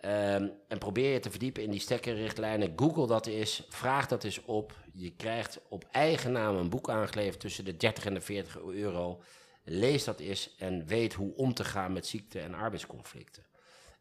Um, 0.00 0.52
en 0.68 0.78
probeer 0.78 1.12
je 1.12 1.18
te 1.18 1.30
verdiepen 1.30 1.62
in 1.62 1.70
die 1.70 1.80
stekkerrichtlijnen. 1.80 2.72
Google 2.76 3.06
dat 3.06 3.26
eens, 3.26 3.66
vraag 3.68 4.06
dat 4.06 4.24
eens 4.24 4.44
op. 4.44 4.74
Je 4.92 5.10
krijgt 5.10 5.60
op 5.68 5.84
eigen 5.90 6.32
naam 6.32 6.56
een 6.56 6.68
boek 6.68 6.90
aangeleverd 6.90 7.40
tussen 7.40 7.64
de 7.64 7.76
30 7.76 8.04
en 8.04 8.14
de 8.14 8.20
40 8.20 8.58
euro. 8.58 9.22
Lees 9.68 10.04
dat 10.04 10.20
eens 10.20 10.54
en 10.58 10.86
weet 10.86 11.12
hoe 11.12 11.36
om 11.36 11.54
te 11.54 11.64
gaan 11.64 11.92
met 11.92 12.06
ziekte 12.06 12.40
en 12.40 12.54
arbeidsconflicten. 12.54 13.46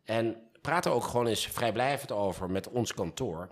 En 0.04 0.49
praat 0.62 0.86
er 0.86 0.91
ook 0.91 1.04
gewoon 1.04 1.28
eens 1.28 1.47
vrijblijvend 1.47 2.12
over 2.12 2.49
met 2.49 2.69
ons 2.69 2.93
kantoor. 2.93 3.49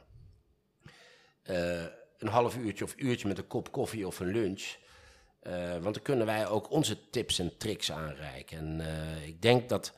Uh, 1.43 1.83
een 2.17 2.27
half 2.27 2.57
uurtje 2.57 2.83
of 2.83 2.93
uurtje 2.97 3.27
met 3.27 3.37
een 3.37 3.47
kop 3.47 3.71
koffie 3.71 4.07
of 4.07 4.19
een 4.19 4.27
lunch. 4.27 4.75
Uh, 5.43 5.71
want 5.71 5.93
dan 5.93 6.03
kunnen 6.03 6.25
wij 6.25 6.47
ook 6.47 6.71
onze 6.71 7.09
tips 7.09 7.39
en 7.39 7.57
tricks 7.57 7.91
aanreiken. 7.91 8.57
En 8.57 8.79
uh, 8.79 9.27
ik 9.27 9.41
denk 9.41 9.69
dat 9.69 9.93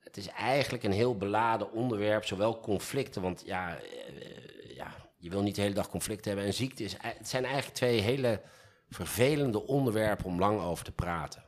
het 0.00 0.16
is 0.16 0.28
eigenlijk 0.28 0.84
een 0.84 0.92
heel 0.92 1.16
beladen 1.16 1.72
onderwerp, 1.72 2.24
zowel 2.24 2.60
conflicten, 2.60 3.22
want 3.22 3.42
ja, 3.46 3.78
ja, 4.74 4.94
je 5.16 5.30
wil 5.30 5.42
niet 5.42 5.54
de 5.54 5.60
hele 5.60 5.74
dag 5.74 5.88
conflicten 5.88 6.30
hebben. 6.30 6.46
En 6.46 6.54
ziekte 6.54 6.84
is, 6.84 6.96
het 6.98 7.28
zijn 7.28 7.44
eigenlijk 7.44 7.74
twee 7.74 8.00
hele 8.00 8.40
vervelende 8.88 9.66
onderwerpen 9.66 10.26
om 10.26 10.38
lang 10.38 10.60
over 10.60 10.84
te 10.84 10.92
praten. 10.92 11.43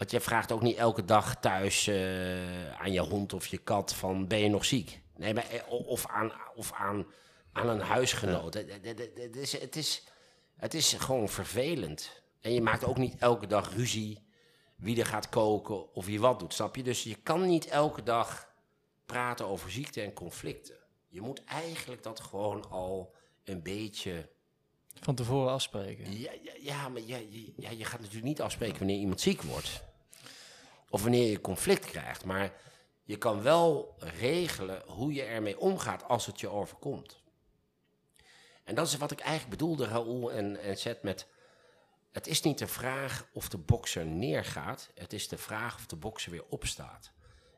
Want 0.00 0.12
je 0.12 0.20
vraagt 0.20 0.52
ook 0.52 0.62
niet 0.62 0.76
elke 0.76 1.04
dag 1.04 1.40
thuis 1.40 1.86
uh, 1.86 2.80
aan 2.80 2.92
je 2.92 3.00
hond 3.00 3.32
of 3.32 3.46
je 3.46 3.58
kat 3.58 3.94
van 3.94 4.26
ben 4.26 4.38
je 4.38 4.48
nog 4.48 4.64
ziek? 4.64 5.00
Nee, 5.16 5.34
maar, 5.34 5.46
of 5.68 6.06
aan, 6.06 6.32
of 6.54 6.72
aan, 6.72 7.06
aan 7.52 7.68
een 7.68 7.80
huisgenoot. 7.80 8.54
Ja. 8.54 8.60
Het, 9.14 9.36
is, 9.36 9.60
het, 9.60 9.76
is, 9.76 10.04
het 10.56 10.74
is 10.74 10.92
gewoon 10.92 11.28
vervelend. 11.28 12.22
En 12.40 12.52
je 12.52 12.60
maakt 12.60 12.84
ook 12.84 12.96
niet 12.96 13.16
elke 13.18 13.46
dag 13.46 13.74
ruzie 13.74 14.26
wie 14.76 15.00
er 15.00 15.06
gaat 15.06 15.28
koken 15.28 15.94
of 15.94 16.06
wie 16.06 16.20
wat 16.20 16.38
doet, 16.38 16.54
snap 16.54 16.76
je? 16.76 16.82
Dus 16.82 17.02
je 17.02 17.14
kan 17.14 17.46
niet 17.46 17.66
elke 17.66 18.02
dag 18.02 18.52
praten 19.06 19.46
over 19.46 19.70
ziekte 19.70 20.00
en 20.00 20.12
conflicten. 20.12 20.76
Je 21.08 21.20
moet 21.20 21.44
eigenlijk 21.44 22.02
dat 22.02 22.20
gewoon 22.20 22.70
al 22.70 23.14
een 23.44 23.62
beetje 23.62 24.28
van 25.00 25.14
tevoren 25.14 25.52
afspreken. 25.52 26.18
Ja, 26.18 26.32
ja, 26.42 26.52
ja 26.60 26.88
maar 26.88 27.02
ja, 27.02 27.18
ja, 27.56 27.70
je 27.70 27.84
gaat 27.84 28.00
natuurlijk 28.00 28.26
niet 28.26 28.40
afspreken 28.40 28.78
wanneer 28.78 28.98
iemand 28.98 29.20
ziek 29.20 29.42
wordt. 29.42 29.88
Of 30.90 31.02
wanneer 31.02 31.30
je 31.30 31.40
conflict 31.40 31.84
krijgt. 31.84 32.24
Maar 32.24 32.52
je 33.02 33.16
kan 33.16 33.42
wel 33.42 33.94
regelen 33.98 34.82
hoe 34.86 35.12
je 35.12 35.22
ermee 35.22 35.60
omgaat 35.60 36.04
als 36.04 36.26
het 36.26 36.40
je 36.40 36.48
overkomt. 36.48 37.22
En 38.64 38.74
dat 38.74 38.86
is 38.86 38.96
wat 38.96 39.10
ik 39.10 39.20
eigenlijk 39.20 39.50
bedoelde, 39.50 39.86
Raoul 39.86 40.32
en, 40.32 40.60
en 40.60 40.78
Zet, 40.78 41.02
met... 41.02 41.26
Het 42.10 42.26
is 42.26 42.40
niet 42.40 42.58
de 42.58 42.66
vraag 42.66 43.28
of 43.32 43.48
de 43.48 43.58
bokser 43.58 44.06
neergaat. 44.06 44.90
Het 44.94 45.12
is 45.12 45.28
de 45.28 45.38
vraag 45.38 45.74
of 45.74 45.86
de 45.86 45.96
bokser 45.96 46.30
weer 46.30 46.44
opstaat. 46.48 47.12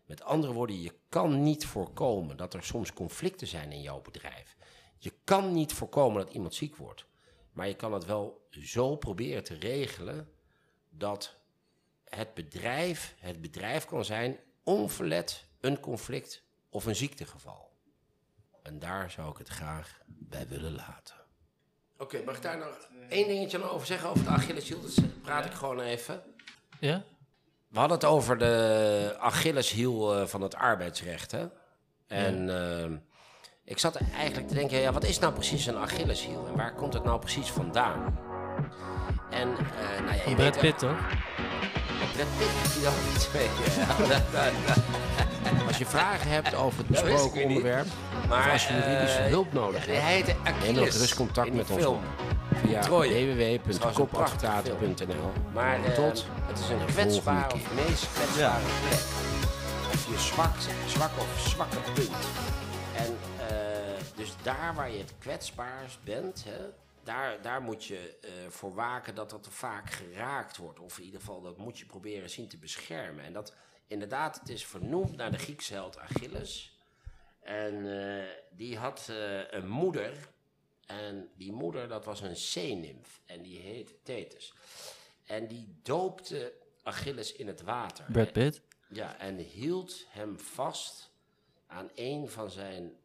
Met 0.07 0.23
andere 0.23 0.53
woorden, 0.53 0.81
je 0.81 0.95
kan 1.09 1.43
niet 1.43 1.67
voorkomen 1.67 2.37
dat 2.37 2.55
er 2.55 2.63
soms 2.63 2.93
conflicten 2.93 3.47
zijn 3.47 3.73
in 3.73 3.81
jouw 3.81 4.01
bedrijf. 4.01 4.57
Je 4.99 5.13
kan 5.25 5.53
niet 5.53 5.73
voorkomen 5.73 6.25
dat 6.25 6.35
iemand 6.35 6.55
ziek 6.55 6.77
wordt. 6.77 7.07
Maar 7.53 7.69
je 7.69 7.75
kan 7.75 7.93
het 7.93 8.05
wel 8.05 8.47
zo 8.51 8.97
proberen 8.97 9.45
te 9.45 9.55
regelen 9.55 10.33
dat 10.89 11.37
het 12.17 12.35
bedrijf 12.35 13.15
het 13.19 13.41
bedrijf 13.41 13.85
kan 13.85 14.05
zijn 14.05 14.39
onverlet 14.63 15.45
een 15.61 15.81
conflict 15.81 16.43
of 16.71 16.87
een 16.87 16.97
ziektegeval. 16.97 17.71
En 18.63 18.79
daar 18.79 19.11
zou 19.11 19.31
ik 19.31 19.39
het 19.39 19.49
graag 19.49 20.01
bij 20.07 20.49
willen 20.49 20.75
laten. 20.75 21.15
Oké, 21.95 22.03
okay, 22.03 22.25
mag 22.25 22.37
ik 22.37 22.43
daar 22.43 22.59
nog 22.59 22.89
één 23.09 23.29
dingetje 23.29 23.71
over 23.71 23.87
zeggen 23.87 24.09
over 24.09 24.25
de 24.25 24.31
Achilleshiel? 24.31 24.81
Dat 24.81 25.23
praat 25.23 25.45
ik 25.45 25.53
gewoon 25.53 25.81
even. 25.81 26.23
Ja? 26.81 27.03
We 27.69 27.79
hadden 27.79 27.97
het 27.97 28.07
over 28.07 28.39
de 28.39 29.17
Achilleshiel 29.19 30.27
van 30.27 30.41
het 30.41 30.55
arbeidsrecht, 30.55 31.31
hè? 31.31 31.47
En... 32.07 32.47
Ja. 32.47 32.79
Uh, 32.79 32.97
ik 33.65 33.79
zat 33.79 33.97
eigenlijk 33.97 34.49
te 34.49 34.55
denken, 34.55 34.79
ja, 34.79 34.93
wat 34.93 35.05
is 35.05 35.19
nou 35.19 35.33
precies 35.33 35.67
een 35.67 35.77
Achilleshiel 35.77 36.47
en 36.47 36.57
waar 36.57 36.75
komt 36.75 36.95
het 36.95 37.05
nou 37.05 37.21
precies 37.21 37.51
vandaan? 37.51 38.19
En, 39.31 39.49
uh, 39.49 40.01
nou 40.01 40.17
ja, 40.17 40.29
je 40.29 40.35
Brad 40.35 40.59
Pitt, 40.59 40.79
toch? 40.79 40.99
Als 45.67 45.79
je 45.79 45.87
vragen 45.87 46.31
hebt 46.31 46.55
over 46.55 46.79
het 46.79 46.87
besproken 46.87 47.45
onderwerp, 47.45 47.87
maar 48.29 48.51
als 48.51 48.67
je 48.67 48.75
juridische 48.75 49.21
uh, 49.21 49.27
hulp 49.27 49.53
nodig 49.53 49.87
hebt, 49.87 50.01
hij 50.01 50.13
heette 50.13 50.35
neem 50.63 50.75
dan 50.75 50.87
gerust 50.87 51.15
contact 51.15 51.53
met 51.53 51.71
ons 51.71 51.85
op. 51.85 52.01
Via 52.65 52.89
www.kopadvocaat.nl 52.89 55.33
Maar 55.53 55.79
uh, 55.79 55.85
tot 55.85 56.27
het 56.47 56.59
is 56.59 56.69
een 56.69 56.85
kwetsbare 56.87 57.55
of 57.55 57.75
meest 57.75 58.09
kwetsbare 58.13 58.39
ja. 58.39 58.59
plek. 58.89 59.01
Of 59.93 60.07
je 60.11 60.19
zwak, 60.19 60.55
zwak 60.87 61.11
of 61.19 61.49
zwakke 61.49 61.77
punt. 61.95 62.27
En 62.97 63.17
dus 64.17 64.35
daar 64.43 64.73
waar 64.75 64.91
je 64.91 64.99
het 64.99 65.13
kwetsbaarst 65.19 65.99
bent, 66.05 66.45
hè, 66.49 66.65
daar, 67.05 67.43
daar 67.43 67.63
moet 67.63 67.85
je 67.85 68.19
uh, 68.25 68.31
voor 68.49 68.75
waken 68.75 69.15
dat 69.15 69.31
dat 69.31 69.49
vaak 69.51 69.91
geraakt 69.91 70.57
wordt. 70.57 70.79
Of 70.79 70.99
in 70.99 71.05
ieder 71.05 71.21
geval, 71.21 71.41
dat 71.41 71.59
moet 71.59 71.79
je 71.79 71.87
proberen 71.87 72.31
zien 72.31 72.49
te 72.49 72.59
beschermen. 72.59 73.25
En 73.25 73.33
dat 73.33 73.55
inderdaad, 73.87 74.39
het 74.39 74.49
is 74.49 74.67
vernoemd 74.67 75.17
naar 75.17 75.31
de 75.31 75.39
Griekse 75.39 75.73
held 75.73 75.99
Achilles. 75.99 76.79
En 77.41 77.75
uh, 77.75 78.25
die 78.51 78.79
had 78.79 79.07
uh, 79.11 79.51
een 79.51 79.69
moeder. 79.69 80.15
En 80.87 81.31
die 81.37 81.53
moeder, 81.53 81.89
dat 81.89 82.05
was 82.05 82.21
een 82.21 82.37
zeenimf. 82.37 83.21
En 83.27 83.43
die 83.43 83.59
heette 83.59 83.95
Thetis. 84.03 84.55
En 85.25 85.47
die 85.47 85.75
doopte 85.83 86.53
Achilles 86.83 87.33
in 87.33 87.47
het 87.47 87.63
water. 87.63 88.05
Brad 88.13 88.33
Pitt. 88.33 88.61
Ja, 88.89 89.19
en 89.19 89.37
hield 89.37 90.07
hem 90.09 90.39
vast 90.39 91.11
aan 91.67 91.91
een 91.95 92.29
van 92.29 92.51
zijn 92.51 92.97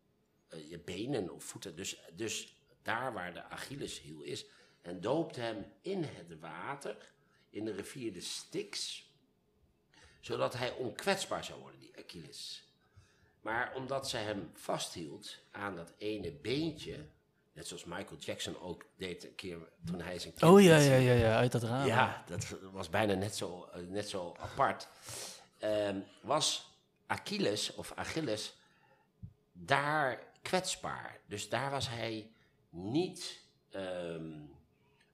eh, 0.48 0.70
je 0.70 0.80
benen 0.80 1.30
of 1.30 1.44
voeten. 1.44 1.76
Dus, 1.76 2.00
dus 2.14 2.57
daar 2.88 3.13
waar 3.13 3.34
de 3.34 3.43
Achilleshiel 3.43 4.21
is. 4.21 4.45
En 4.82 5.02
doopte 5.02 5.39
hem 5.39 5.65
in 5.82 6.04
het 6.04 6.39
water, 6.39 7.12
in 7.50 7.65
de 7.65 7.71
rivier 7.71 8.13
de 8.13 8.21
Styx. 8.21 9.06
Zodat 10.19 10.54
hij 10.54 10.71
onkwetsbaar 10.71 11.43
zou 11.43 11.60
worden, 11.60 11.80
die 11.80 11.97
Achilles. 12.06 12.63
Maar 13.41 13.76
omdat 13.76 14.10
zij 14.10 14.23
hem 14.23 14.50
vasthield 14.54 15.38
aan 15.52 15.76
dat 15.76 15.93
ene 15.97 16.32
beentje. 16.32 17.06
Net 17.54 17.67
zoals 17.67 17.86
Michael 17.86 18.19
Jackson 18.19 18.60
ook 18.60 18.86
deed 18.97 19.23
een 19.23 19.36
keer 19.36 19.58
toen 19.86 20.02
hij 20.02 20.19
zijn 20.19 20.34
kind 20.34 20.52
Oh 20.52 20.62
ja, 20.62 20.78
ja, 20.78 20.95
ja, 20.95 21.13
ja, 21.13 21.38
uit 21.38 21.52
dat 21.52 21.63
raam. 21.63 21.86
Ja, 21.86 22.23
dat 22.28 22.56
was 22.71 22.89
bijna 22.89 23.13
net 23.13 23.36
zo, 23.36 23.69
eh, 23.73 23.82
net 23.82 24.10
zo 24.10 24.36
apart. 24.39 24.88
Ehm, 25.58 26.00
was 26.21 26.71
Achilles 27.08 27.73
of 27.73 27.91
Achilles 27.95 28.56
daar 29.52 30.19
kwetsbaar. 30.41 31.19
Dus 31.26 31.50
daar 31.50 31.71
was 31.71 31.89
hij 31.89 32.32
niet 32.78 33.42
ehm, 33.72 34.32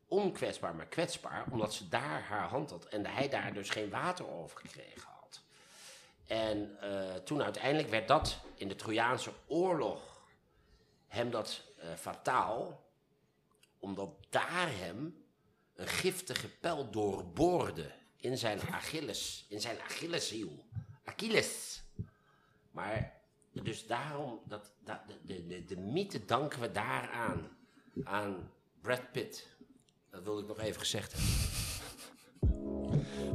onkwetsbaar, 0.07 0.75
maar 0.75 0.85
kwetsbaar, 0.85 1.45
omdat 1.51 1.73
ze 1.73 1.89
daar 1.89 2.21
haar 2.21 2.47
hand 2.47 2.69
had 2.69 2.85
en 2.85 3.05
hij 3.05 3.29
daar 3.29 3.53
dus 3.53 3.69
geen 3.69 3.89
water 3.89 4.27
over 4.27 4.59
gekregen 4.59 5.09
had. 5.19 5.41
En 6.27 6.79
eh, 6.79 7.15
toen 7.15 7.43
uiteindelijk 7.43 7.89
werd 7.89 8.07
dat 8.07 8.37
in 8.55 8.67
de 8.67 8.75
Trojaanse 8.75 9.31
oorlog 9.47 10.21
hem 11.07 11.31
dat 11.31 11.61
eh, 11.79 11.93
fataal, 11.93 12.83
omdat 13.79 14.09
daar 14.29 14.77
hem 14.77 15.25
een 15.75 15.87
giftige 15.87 16.49
pijl 16.49 16.89
doorboorde 16.89 17.91
in 18.15 18.37
zijn 18.37 18.61
Achilles, 18.61 19.45
in 19.49 19.61
zijn 19.61 19.81
Achilleshiel. 19.81 20.65
Achilles. 21.03 21.83
Maar 22.71 23.21
dus 23.61 23.87
daarom, 23.87 24.39
dat, 24.47 24.71
dat, 24.83 24.99
de, 25.25 25.47
de, 25.47 25.65
de 25.65 25.77
mythe 25.77 26.25
danken 26.25 26.59
we 26.61 26.71
daaraan, 26.71 27.47
aan 28.03 28.51
Brad 28.81 29.11
Pitt. 29.11 29.47
Dat 30.09 30.23
wilde 30.23 30.41
ik 30.41 30.47
nog 30.47 30.59
even 30.59 30.79
gezegd 30.79 31.13
hebben. 31.13 31.31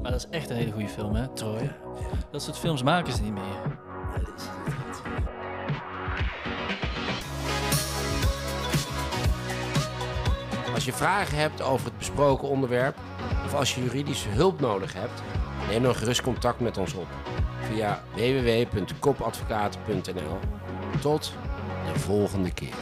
Maar 0.03 0.11
dat 0.11 0.21
is 0.21 0.29
echt 0.31 0.51
een 0.51 0.57
hele 0.57 0.73
goede 0.73 0.89
film, 0.89 1.15
hè, 1.15 1.29
Troy? 1.29 1.77
Dat 2.31 2.43
soort 2.43 2.59
films 2.59 2.83
maken 2.83 3.13
ze 3.13 3.23
niet 3.23 3.33
meer. 3.33 3.79
Dat 4.13 4.35
is 4.37 4.45
het 4.47 4.67
niet. 4.67 5.03
Als 10.75 10.85
je 10.85 10.93
vragen 10.93 11.39
hebt 11.39 11.63
over 11.63 11.87
het 11.87 11.99
besproken 11.99 12.49
onderwerp 12.49 12.97
of 13.45 13.55
als 13.55 13.75
je 13.75 13.83
juridische 13.83 14.29
hulp 14.29 14.61
nodig 14.61 14.93
hebt, 14.93 15.23
neem 15.69 15.83
dan 15.83 15.95
gerust 15.95 16.23
contact 16.23 16.61
met 16.61 16.77
ons 16.77 16.95
op 16.95 17.09
via 17.71 18.03
www.kopadvocaten.nl. 18.15 20.39
Tot 21.01 21.33
de 21.93 21.99
volgende 21.99 22.51
keer. 22.51 22.75